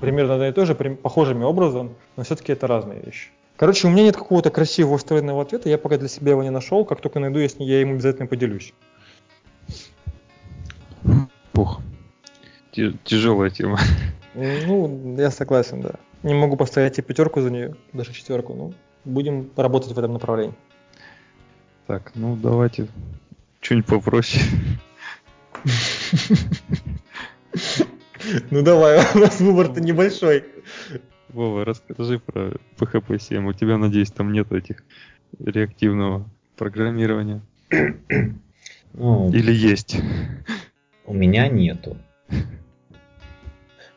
[0.00, 3.28] примерно одно и то же, похожими образом, но все-таки это разные вещи.
[3.56, 6.84] Короче, у меня нет какого-то красивого встроенного ответа, я пока для себя его не нашел.
[6.86, 8.72] Как только найду, я, с ним- я им обязательно поделюсь.
[11.52, 11.80] Пух.
[12.72, 13.78] Тяжелая тема.
[14.34, 15.92] Ну, я согласен, да.
[16.22, 18.54] Не могу поставить и пятерку за нее, даже четверку.
[18.54, 20.54] Ну, будем работать в этом направлении.
[21.86, 22.88] Так, ну давайте
[23.60, 24.42] что-нибудь попроще.
[28.50, 30.44] Ну давай, у нас выбор-то небольшой.
[31.28, 33.46] Вова, расскажи про PHP 7.
[33.46, 34.84] У тебя, надеюсь, там нет этих
[35.38, 37.42] реактивного программирования.
[38.92, 39.96] Ну, Или есть?
[41.06, 41.96] У меня нету.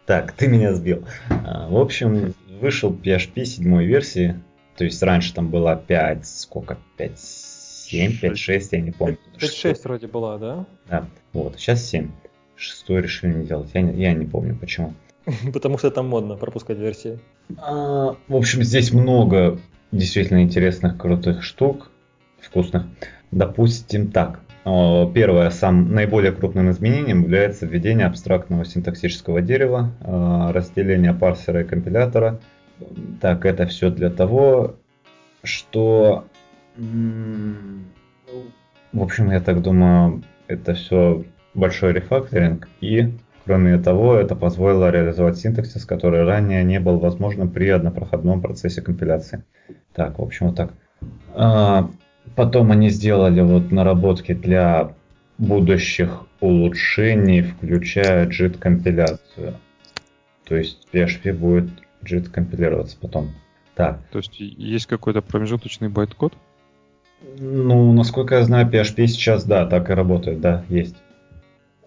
[0.05, 1.05] Так, ты меня сбил.
[1.29, 4.39] А, В общем, вышел PHP седьмой версии.
[4.77, 6.77] То есть раньше там была 5, сколько?
[6.97, 9.17] 5, 7, 5, 6, я не помню.
[9.39, 10.65] 5-6 вроде была, да?
[10.89, 12.11] Да, вот, сейчас 7.
[12.55, 13.69] Шестой решили не делать.
[13.73, 14.93] Я не, я не помню почему.
[15.53, 17.19] Потому что там модно пропускать версии.
[17.57, 19.59] А, В общем, здесь много
[19.91, 21.89] действительно интересных, крутых штук,
[22.39, 22.85] вкусных.
[23.31, 24.41] Допустим так.
[24.65, 31.63] О, Первое, сам наиболее крупным изменением является введение абстрактного синтаксического дерева, э, разделение парсера и
[31.63, 32.39] компилятора.
[33.21, 34.75] Так, это все для того,
[35.43, 36.25] что...
[36.75, 42.67] В общем, я так думаю, это все большой рефакторинг.
[42.81, 43.13] И,
[43.45, 49.43] кроме того, это позволило реализовать синтаксис, который ранее не был возможным при однопроходном процессе компиляции.
[49.93, 50.73] Так, в общем, вот так.
[52.35, 54.93] Потом они сделали вот наработки для
[55.37, 59.55] будущих улучшений, включая JIT компиляцию.
[60.45, 61.69] То есть PHP будет
[62.03, 63.31] JIT компилироваться потом.
[63.75, 66.33] Так, То есть есть какой-то промежуточный байт-код?
[67.39, 70.95] ну, насколько я знаю, PHP сейчас, да, так и работает, да, есть.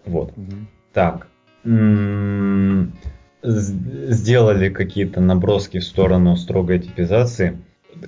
[0.05, 0.33] Вот.
[0.93, 1.27] Так.
[1.63, 2.93] м,
[3.41, 3.73] с-
[4.09, 7.57] Сделали какие-то наброски в сторону строгой типизации.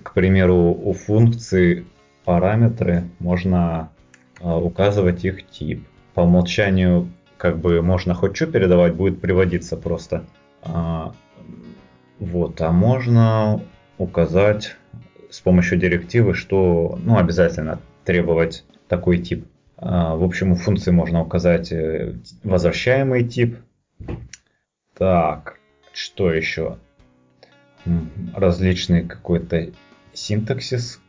[0.03, 1.85] К примеру, у функций
[2.25, 3.91] параметры можно
[4.39, 5.85] а, указывать их тип.
[6.13, 10.25] По умолчанию, как бы можно хоть что передавать, будет приводиться просто.
[10.61, 11.13] А,
[12.19, 13.63] Вот, а можно
[13.97, 14.75] указать
[15.29, 19.45] с помощью директивы, что ну, обязательно требовать такой тип.
[19.77, 23.57] А, В общем, у функции можно указать э, возвращаемый тип.
[24.97, 25.57] Так,
[25.93, 26.77] что еще?
[28.35, 29.71] Различный какой-то
[30.13, 30.99] синтаксис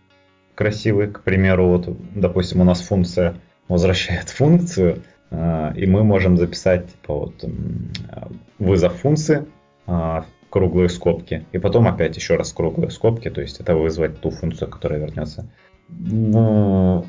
[0.54, 1.08] красивый.
[1.08, 3.34] К примеру, вот, допустим, у нас функция
[3.68, 7.44] возвращает функцию, а, и мы можем записать типа вот
[8.10, 8.28] а,
[8.58, 9.44] вызов функции,
[9.86, 14.30] а, круглые скобки, и потом опять еще раз круглые скобки, то есть это вызвать ту
[14.30, 15.46] функцию, которая вернется.
[15.88, 17.06] Ну,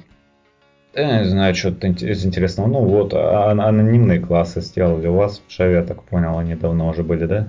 [0.96, 2.68] я не знаю, что-то ин- из интересного.
[2.68, 6.88] Ну вот, а- анонимные классы сделали у вас в Java, я так понял, они давно
[6.89, 7.48] уже были, да?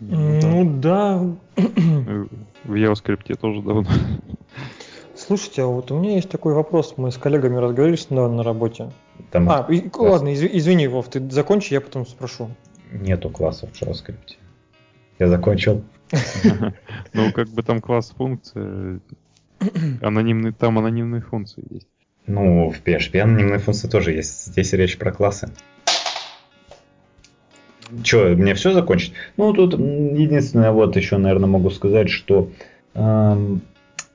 [0.00, 1.22] Ну да.
[1.56, 2.26] Э,
[2.64, 3.86] В JavaScript тоже давно.
[5.26, 6.94] Слушайте, а вот у меня есть такой вопрос.
[6.96, 8.90] Мы с коллегами разговаривали недавно на работе.
[9.30, 12.50] Там А, и- ладно, изв- извини, Вов, ты закончи, я потом спрошу.
[12.92, 14.36] нету классов в JavaScript.
[15.18, 15.82] Я закончил.
[17.12, 19.00] Ну, как бы там класс функция,
[20.02, 21.88] анонимный, там анонимные функции есть.
[22.26, 24.46] Ну, в PHP анонимные функции тоже есть.
[24.46, 25.50] Здесь речь про классы.
[28.02, 29.12] Че, мне все закончить?
[29.36, 32.50] Ну, тут единственное, вот еще, наверное, могу сказать, что
[32.94, 33.62] эм,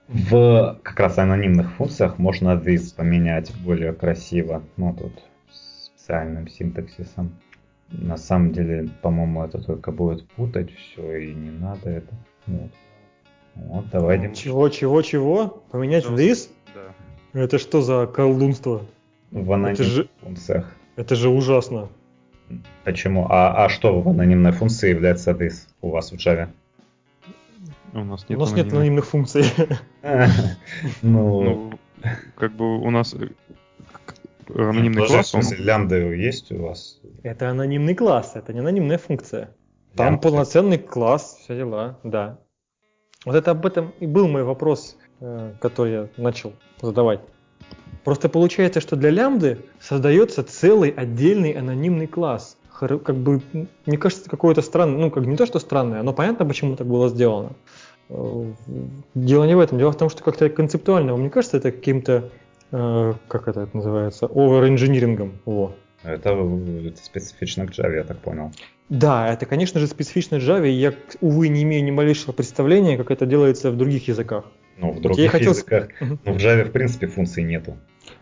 [0.10, 4.64] в как раз анонимных функциях можно this поменять более красиво.
[4.76, 5.14] Ну, тут
[5.52, 7.36] специальным синтаксисом.
[7.92, 12.14] На самом деле, по-моему, это только будет путать все, и не надо это.
[12.48, 12.72] Вот,
[13.56, 14.34] вот давайте.
[14.34, 15.64] Чего, чего, чего?
[15.72, 16.50] Поменять в this?
[16.74, 17.40] Да.
[17.42, 18.82] Это что за колдунство?
[19.32, 20.76] В анонимных Это же- функциях.
[20.96, 21.88] Это же ужасно.
[22.84, 23.28] Почему?
[23.30, 26.48] А, а что в анонимной функции является this у вас в Java?
[27.94, 29.06] У нас У нет нас нет анонимных.
[29.06, 29.44] функций.
[31.02, 31.72] Ну,
[32.36, 33.30] как бы у нас э,
[34.54, 37.00] анонимный класс, в он- смысле, лямбда есть у вас?
[37.24, 39.56] Это анонимный класс, это не анонимная функция.
[39.96, 42.40] Там полноценный класс, все дела, да.
[43.26, 47.20] Вот это об этом и был мой вопрос, э, который я начал задавать.
[48.06, 52.58] Просто получается, что для лямбды создается целый отдельный анонимный класс.
[52.88, 53.42] Как бы,
[53.86, 57.10] мне кажется, какое-то странное, ну, как не то, что странное, но понятно, почему так было
[57.10, 57.52] сделано.
[58.10, 58.46] Э,
[59.16, 59.78] Дело не в этом.
[59.78, 62.30] Дело в том, что как-то концептуально, мне кажется, это каким-то,
[62.72, 65.34] э, как это называется, овер-инжинирингом.
[65.46, 65.76] Во.
[66.04, 68.52] Это, это специфично к Java, я так понял.
[68.88, 73.12] Да, это, конечно же, специфично Java, и я, увы, не имею ни малейшего представления, как
[73.12, 74.46] это делается в других языках.
[74.78, 75.90] Ну, в я других хотел с- языках.
[76.00, 76.20] Мгм.
[76.26, 77.76] Ну, в Java, в принципе, функций нету.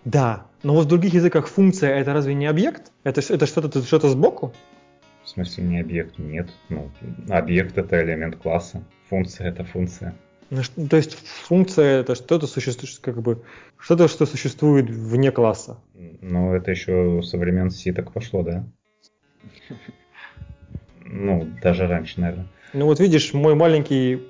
[0.07, 2.93] Да, но вот в других языках функция это разве не объект?
[3.03, 4.53] Это, это что-то что сбоку?
[5.25, 6.49] В смысле, не объект, нет.
[6.69, 6.89] Ну,
[7.27, 8.85] объект это элемент класса.
[9.09, 10.15] Функция это функция.
[10.49, 13.43] Ну, То есть функция это что-то существует, как бы
[13.77, 15.77] что-то, что существует вне класса.
[16.21, 18.65] Ну, это еще со времен C так пошло, да?
[21.03, 22.47] Ну, даже раньше, наверное.
[22.71, 24.23] Ну вот видишь, мой маленький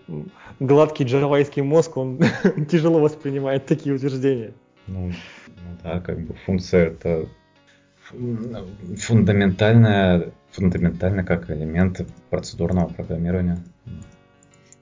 [0.59, 2.19] гладкий джавайский мозг, он
[2.71, 4.53] тяжело воспринимает такие утверждения.
[4.87, 5.11] Ну
[5.87, 7.27] да, как бы функция это
[8.03, 8.17] фу-
[8.97, 13.63] фундаментальная, фундаментально как элемент процедурного программирования.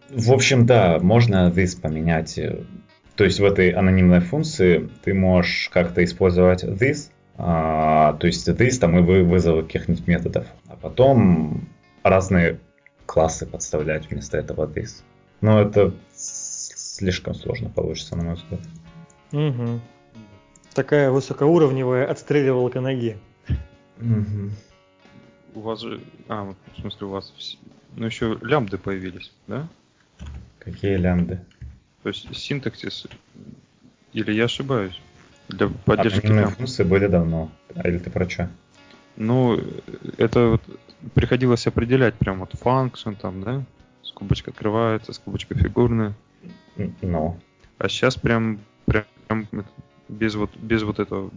[0.09, 2.39] В общем, да, можно this поменять.
[3.15, 8.79] То есть в этой анонимной функции ты можешь как-то использовать this, а, то есть this
[8.79, 11.69] там и вы- вызовы каких-нибудь методов, а потом
[12.03, 12.59] разные
[13.05, 15.03] классы подставлять вместо этого this.
[15.41, 18.61] Но это слишком сложно получится, на мой взгляд.
[19.31, 19.81] Мгм.
[20.75, 23.17] Такая высокоуровневая отстреливалка ноги.
[25.55, 27.33] у вас же, а, вот, в смысле у вас,
[27.95, 29.69] ну еще лямбды появились, да?
[30.59, 31.39] Какие лямбды?
[32.03, 33.07] То есть синтаксис,
[34.11, 34.99] или я ошибаюсь,
[35.47, 36.57] для поддержки лямбд.
[36.57, 37.49] функции были давно.
[37.73, 38.49] А или ты про что?
[39.15, 39.57] Ну,
[40.17, 40.61] это вот
[41.13, 43.63] приходилось определять прям вот function там, да?
[44.03, 46.13] Скобочка открывается, скобочка фигурная.
[47.01, 47.39] Ну,
[47.77, 49.65] А сейчас прям, прям это,
[50.07, 51.31] без вот, без вот этого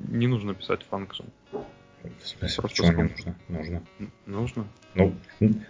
[0.00, 1.26] не нужно писать function.
[1.52, 3.34] в смысле, Просто почему не нужно?
[3.48, 3.82] Нужно.
[4.26, 4.66] Нужно?
[4.94, 5.14] Ну,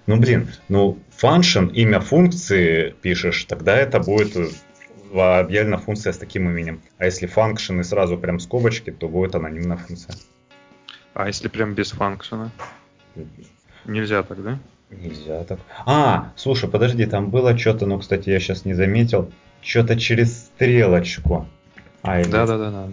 [0.07, 4.49] ну, блин, ну, function, имя функции пишешь, тогда это будет э,
[5.15, 6.83] объявлена функция с таким именем.
[6.99, 10.15] А если function и сразу прям скобочки, то будет анонимная функция.
[11.15, 12.51] А если прям без функшена?
[13.85, 14.59] Нельзя так, да?
[14.91, 15.61] Нельзя так.
[15.87, 19.33] А, слушай, подожди, там было что-то, ну, кстати, я сейчас не заметил,
[19.63, 21.47] что-то через стрелочку.
[22.03, 22.89] А, или- Да, да, да, да.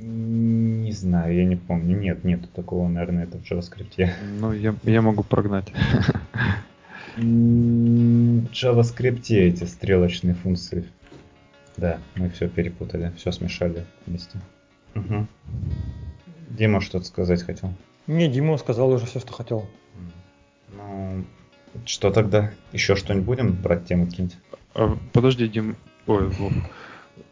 [0.00, 1.98] Не знаю, я не помню.
[1.98, 4.10] Нет, нету такого, наверное, это в JavaScript.
[4.40, 5.72] Ну, я, я могу прогнать.
[7.16, 7.20] В
[8.52, 10.84] JavaScript эти стрелочные функции.
[11.76, 14.38] Да, мы все перепутали, все смешали вместе.
[14.94, 15.26] Мгм.
[16.50, 17.72] Дима что-то сказать хотел.
[18.06, 19.66] Не, Дима сказал уже все, что хотел.
[21.86, 22.50] Что тогда?
[22.72, 24.36] Еще что-нибудь будем брать тему какие-нибудь?
[24.74, 25.76] А, подожди, Дим.
[26.06, 26.52] Ой, Вов.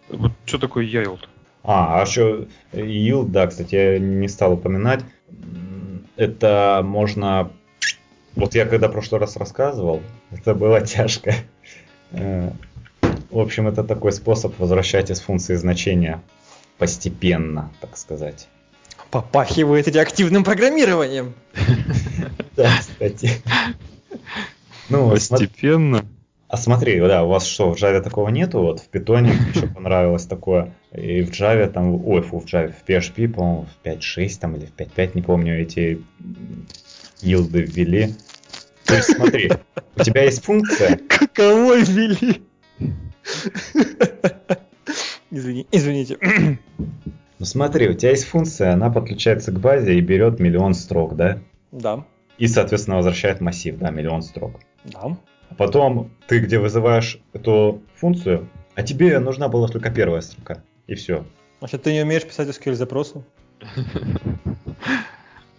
[0.08, 1.28] Вот что такое Яйлд?
[1.62, 5.04] А, а еще yield, да, кстати, я не стал упоминать.
[6.16, 7.50] Это можно...
[8.34, 11.34] Вот я когда в прошлый раз рассказывал, это было тяжко.
[12.12, 12.50] Э,
[13.30, 16.22] В общем, это такой способ возвращать из функции значения
[16.78, 18.48] постепенно, так сказать.
[19.10, 21.34] Попахивает эти активным программированием.
[22.56, 23.30] Да, кстати.
[24.88, 26.04] Ну, Постепенно.
[26.48, 28.60] а смотри, да, у вас что, в Java такого нету?
[28.60, 30.74] Вот в Python еще понравилось такое.
[30.92, 34.66] И в Java там, ой, фу, в Java, в PHP, по-моему, в 5.6 там или
[34.66, 36.02] в 5.5, не помню, эти
[37.20, 38.14] йилды ввели.
[38.84, 39.52] То есть смотри,
[39.96, 42.42] у тебя есть функция, Каково ввели?
[45.30, 46.18] Извини, извините.
[47.38, 51.38] Ну смотри, у тебя есть функция, она подключается к базе и берет миллион строк, да?
[51.70, 52.04] Да.
[52.40, 54.60] И, соответственно, возвращает массив, да, миллион строк.
[54.84, 55.14] Да.
[55.50, 60.62] А потом ты где вызываешь эту функцию, а тебе нужна была только первая строка.
[60.86, 61.26] И все.
[61.58, 63.22] Значит, ты не умеешь писать SQL запросы?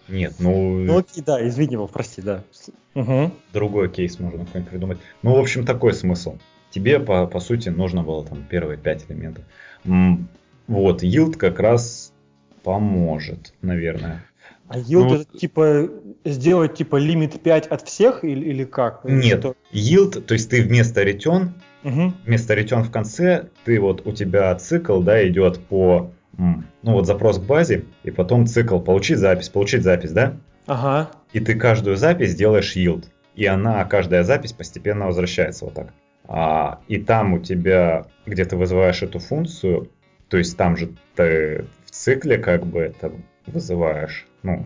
[0.08, 2.42] Нет, ну, Ну окей, да, извини, Вов, прости, да.
[2.96, 3.30] Угу.
[3.52, 4.98] другой кейс можно какой-нибудь придумать.
[5.22, 6.38] Ну, в общем, такой смысл.
[6.70, 9.44] Тебе, по, по сути, нужно было там первые пять элементов.
[10.66, 12.12] Вот, yield как раз
[12.64, 14.24] поможет, наверное.
[14.72, 15.90] А yield Ну, это типа
[16.24, 19.04] сделать типа лимит 5 от всех или, или как?
[19.04, 19.54] Нет, что?
[19.72, 21.50] yield, то есть ты вместо return,
[21.82, 22.14] Мгм.
[22.24, 27.38] вместо return в конце, ты вот у тебя цикл, да, идет по, ну вот запрос
[27.38, 30.36] к базе, и потом цикл получить запись, получить запись, да?
[30.66, 31.10] Ага.
[31.32, 33.04] И ты каждую запись делаешь yield.
[33.34, 35.88] И она, каждая запись постепенно возвращается вот так.
[36.28, 39.90] А, и там у тебя, где ты вызываешь эту функцию,
[40.28, 43.12] то есть там же ты в цикле как бы это
[43.46, 44.26] вызываешь.
[44.42, 44.64] Ну,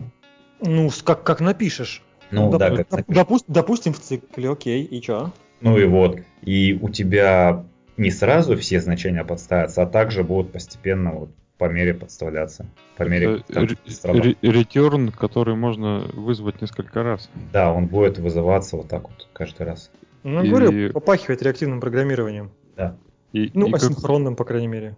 [0.61, 2.01] Ну, как, как напишешь.
[2.31, 3.15] ну Доп- да, как напишешь.
[3.21, 5.31] допу- допустим, в цикле, окей, и чё?
[5.61, 6.19] Ну и вот.
[6.41, 7.63] И у тебя
[7.97, 12.67] не сразу все значения подставятся, а также будут постепенно вот по мере подставляться.
[12.97, 14.19] По мере Это там, ре- строка.
[14.21, 17.29] ре- Return, который можно вызвать несколько раз.
[17.51, 19.89] Да, он будет вызываться вот так вот каждый раз.
[20.23, 22.51] Ну, И- говорю, попахивает реактивным программированием.
[22.75, 22.95] Да.
[23.33, 24.95] И, Ну, и как- асинхронным, по крайней мере.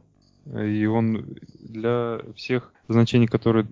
[0.53, 3.67] И он для всех значений, которые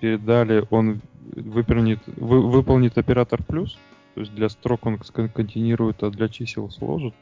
[0.00, 1.00] передали, он
[1.34, 3.78] выполнит, вы- выполнит оператор плюс.
[4.14, 7.14] То есть для строк он континирует, а для чисел сложит.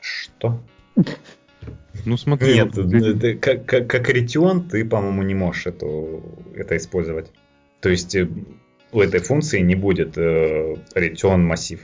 [0.00, 0.60] Что?
[2.04, 6.22] Ну смотри, Нет, вот ты- ты- как, как, как ретион ты, по-моему, не можешь эту,
[6.54, 7.32] это использовать.
[7.80, 8.28] То есть э,
[8.92, 11.80] у этой функции не будет э, return массив.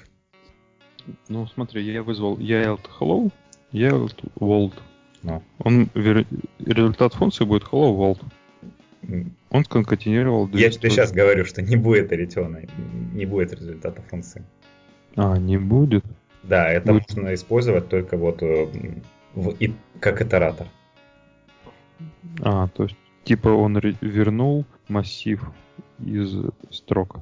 [1.28, 3.32] ну смотри, я вызвал yield hello,
[3.72, 4.74] yield world.
[5.22, 5.42] Ну.
[5.60, 6.26] Он вер-
[6.58, 8.20] результат функции будет hello world.
[9.50, 12.60] Он сконкатинировал две Я тебе сейчас говорю, что не будет ретиона,
[13.12, 14.44] не будет результата функции.
[15.16, 16.04] А, не будет.
[16.42, 17.08] Да, это Будет.
[17.14, 18.68] можно использовать только вот э,
[19.34, 20.66] в- и- как итератор.
[22.40, 25.40] А, то есть, типа он вернул массив
[25.98, 26.34] из
[26.70, 27.18] строк,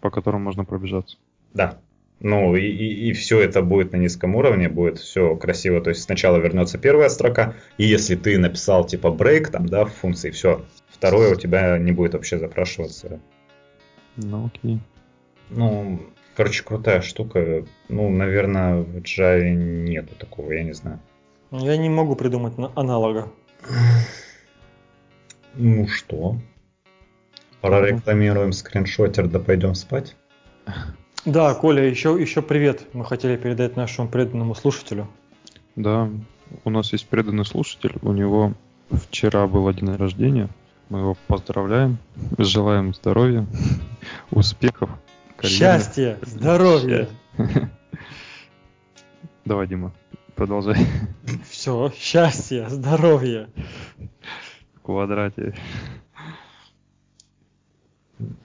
[0.00, 1.16] по которым можно пробежаться.
[1.54, 1.78] Да.
[2.20, 5.80] Ну и, и, все это будет на низком уровне, будет все красиво.
[5.80, 9.94] То есть сначала вернется первая строка, и если ты написал типа break там, да, в
[9.94, 13.20] функции, все, второе у тебя не будет вообще запрашиваться.
[14.16, 14.80] Ну, окей.
[15.48, 16.00] Ну,
[16.36, 17.64] короче, крутая штука.
[17.88, 21.00] Ну, наверное, в Java нету такого, я не знаю.
[21.50, 23.32] Я не могу придумать на- аналога.
[25.54, 26.36] Ну что?
[27.62, 30.16] Прорекламируем скриншотер, да пойдем спать?
[31.26, 32.86] Да, Коля, еще, еще привет.
[32.94, 35.06] Мы хотели передать нашему преданному слушателю.
[35.76, 36.08] Да,
[36.64, 38.54] у нас есть преданный слушатель, у него
[38.90, 40.48] вчера был день рождения.
[40.88, 41.98] Мы его поздравляем,
[42.38, 43.46] желаем здоровья,
[44.30, 44.88] успехов,
[45.36, 45.82] карьерных.
[45.82, 47.08] Счастья, здоровья.
[49.44, 49.92] Давай, Дима,
[50.36, 50.76] продолжай.
[51.50, 53.50] Все, счастья, здоровья.
[54.74, 55.54] В квадрате.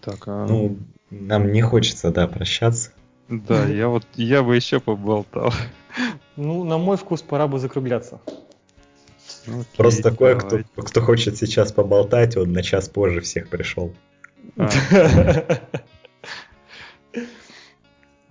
[0.01, 0.45] Так, а...
[0.47, 0.77] Ну,
[1.09, 2.91] нам не хочется, да, прощаться.
[3.29, 5.53] да, я вот, я бы еще поболтал.
[6.35, 8.19] Ну, на мой вкус, пора бы закругляться.
[9.47, 10.69] Окей, Просто кое-кто, давайте.
[10.75, 13.93] кто хочет сейчас поболтать, он на час позже всех пришел.
[14.57, 14.69] А.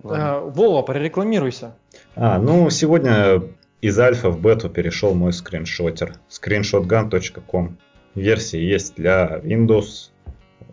[0.07, 1.75] А, Вова, прорекламируйся.
[2.15, 3.41] А, ну, сегодня
[3.81, 6.15] из альфа в бету перешел мой скриншотер.
[6.29, 7.77] screenshotgun.com.
[8.13, 10.11] Версии есть для Windows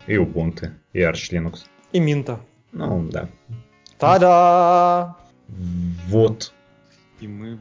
[0.07, 1.61] и Ubuntu, и Arch Linux.
[1.93, 2.39] И Минта.
[2.71, 3.29] Ну, да.
[3.99, 5.15] Та-да!
[6.07, 6.51] Вот.
[7.21, 7.59] И мы,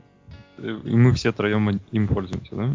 [0.58, 2.70] и мы все троем им пользуемся, да?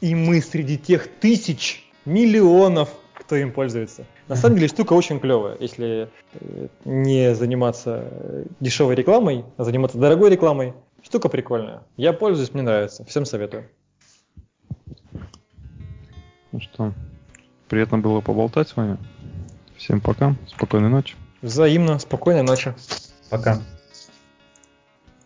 [0.00, 4.04] И мы среди тех тысяч, миллионов, кто им пользуется.
[4.28, 9.98] На самом деле штука очень клевая, если э, не заниматься э, дешевой рекламой, а заниматься
[9.98, 10.74] дорогой рекламой.
[11.02, 11.82] Штука прикольная.
[11.96, 13.04] Я пользуюсь, мне нравится.
[13.04, 13.68] Всем советую.
[16.52, 16.92] Ну что,
[17.68, 18.98] приятно было поболтать с вами.
[19.82, 21.16] Всем пока, спокойной ночи.
[21.42, 21.98] Взаимно.
[21.98, 22.72] Спокойной ночи.
[23.30, 23.60] Пока.